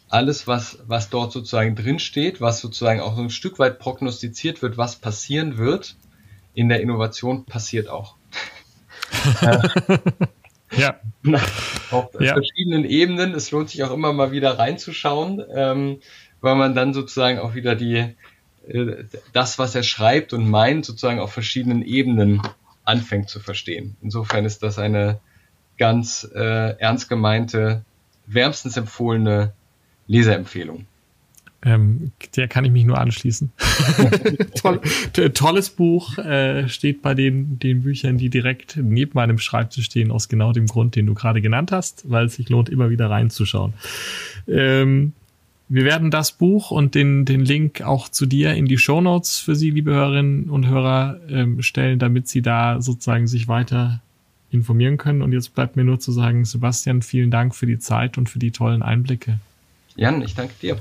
alles, 0.09 0.47
was, 0.47 0.79
was 0.87 1.11
dort 1.11 1.33
sozusagen 1.33 1.75
drinsteht, 1.75 2.40
was 2.40 2.61
sozusagen 2.61 3.01
auch 3.01 3.16
so 3.16 3.23
ein 3.23 3.31
Stück 3.31 3.59
weit 3.59 3.79
prognostiziert 3.79 4.62
wird, 4.62 4.77
was 4.77 4.97
passieren 4.97 5.57
wird, 5.57 5.97
in 6.55 6.69
der 6.69 6.81
Innovation 6.81 7.45
passiert 7.45 7.88
auch. 7.88 8.16
ja. 10.76 11.00
Auf 11.90 12.11
ja. 12.20 12.35
verschiedenen 12.35 12.85
Ebenen. 12.85 13.35
Es 13.35 13.50
lohnt 13.50 13.70
sich 13.70 13.83
auch 13.83 13.92
immer 13.92 14.12
mal 14.12 14.33
wieder 14.33 14.59
reinzuschauen, 14.59 15.42
ähm, 15.54 16.00
weil 16.40 16.54
man 16.54 16.74
dann 16.74 16.94
sozusagen 16.94 17.38
auch 17.38 17.54
wieder 17.54 17.74
die, 17.74 18.14
äh, 18.68 19.04
das, 19.33 19.59
was 19.59 19.74
er 19.74 19.83
schreibt 19.83 20.33
und 20.33 20.48
meint, 20.48 20.85
sozusagen 20.85 21.20
auf 21.20 21.33
verschiedenen 21.33 21.83
Ebenen 21.83 22.42
anfängt 22.85 23.28
zu 23.28 23.40
verstehen. 23.40 23.96
Insofern 24.02 24.44
ist 24.44 24.62
das 24.62 24.78
eine 24.78 25.20
ganz 25.78 26.28
äh, 26.35 26.78
ernst 26.78 27.09
gemeinte, 27.09 27.85
wärmstens 28.26 28.76
empfohlene 28.76 29.52
Leserempfehlung. 30.06 30.87
Ähm, 31.62 32.12
der 32.37 32.49
kann 32.49 32.64
ich 32.64 32.73
mich 32.73 32.85
nur 32.85 32.99
anschließen. 32.99 33.53
Toll, 34.62 34.81
tolles 35.35 35.68
Buch, 35.70 36.16
äh, 36.16 36.68
steht 36.68 37.03
bei 37.03 37.14
den, 37.14 37.59
den 37.59 37.83
Büchern, 37.83 38.16
die 38.16 38.31
direkt 38.31 38.79
neben 38.81 39.12
meinem 39.14 39.38
Schreibtisch 39.38 39.85
stehen, 39.85 40.11
aus 40.11 40.29
genau 40.29 40.53
dem 40.53 40.66
Grund, 40.66 40.96
den 40.96 41.07
du 41.07 41.14
gerade 41.14 41.42
genannt 41.42 41.70
hast, 41.70 42.11
weil 42.11 42.27
es 42.27 42.37
sich 42.37 42.49
lohnt, 42.49 42.70
immer 42.70 42.88
wieder 42.88 43.11
reinzuschauen. 43.11 43.75
Ähm, 44.49 45.12
wir 45.68 45.85
werden 45.85 46.11
das 46.11 46.33
Buch 46.33 46.70
und 46.70 46.94
den, 46.94 47.25
den 47.27 47.44
Link 47.44 47.83
auch 47.83 48.09
zu 48.09 48.27
dir 48.27 48.55
in 48.55 48.64
die 48.64 48.79
Show 48.79 49.01
Notes 49.01 49.38
für 49.38 49.55
Sie, 49.55 49.70
liebe 49.70 49.92
Hörerinnen 49.92 50.51
und 50.51 50.66
Hörer, 50.66 51.20
ähm, 51.29 51.62
stellen, 51.62 51.99
damit 51.99 52.27
Sie 52.27 52.42
da 52.42 52.81
sozusagen 52.81 53.29
sich 53.29 53.49
weiter 53.49 54.01
informieren 54.51 54.96
können. 54.96 55.23
Und 55.23 55.33
jetzt 55.33 55.55
bleibt 55.55 55.77
mir 55.77 55.85
nur 55.85 56.01
zu 56.01 56.11
sagen, 56.11 56.44
Sebastian, 56.44 57.03
vielen 57.03 57.31
Dank 57.31 57.55
für 57.55 57.66
die 57.66 57.79
Zeit 57.79 58.18
und 58.18 58.29
für 58.29 58.38
die 58.38 58.51
tollen 58.51 58.83
Einblicke. 58.83 59.38
Jan, 59.94 60.23
ich 60.23 60.35
danke 60.35 60.55
dir. 60.61 60.81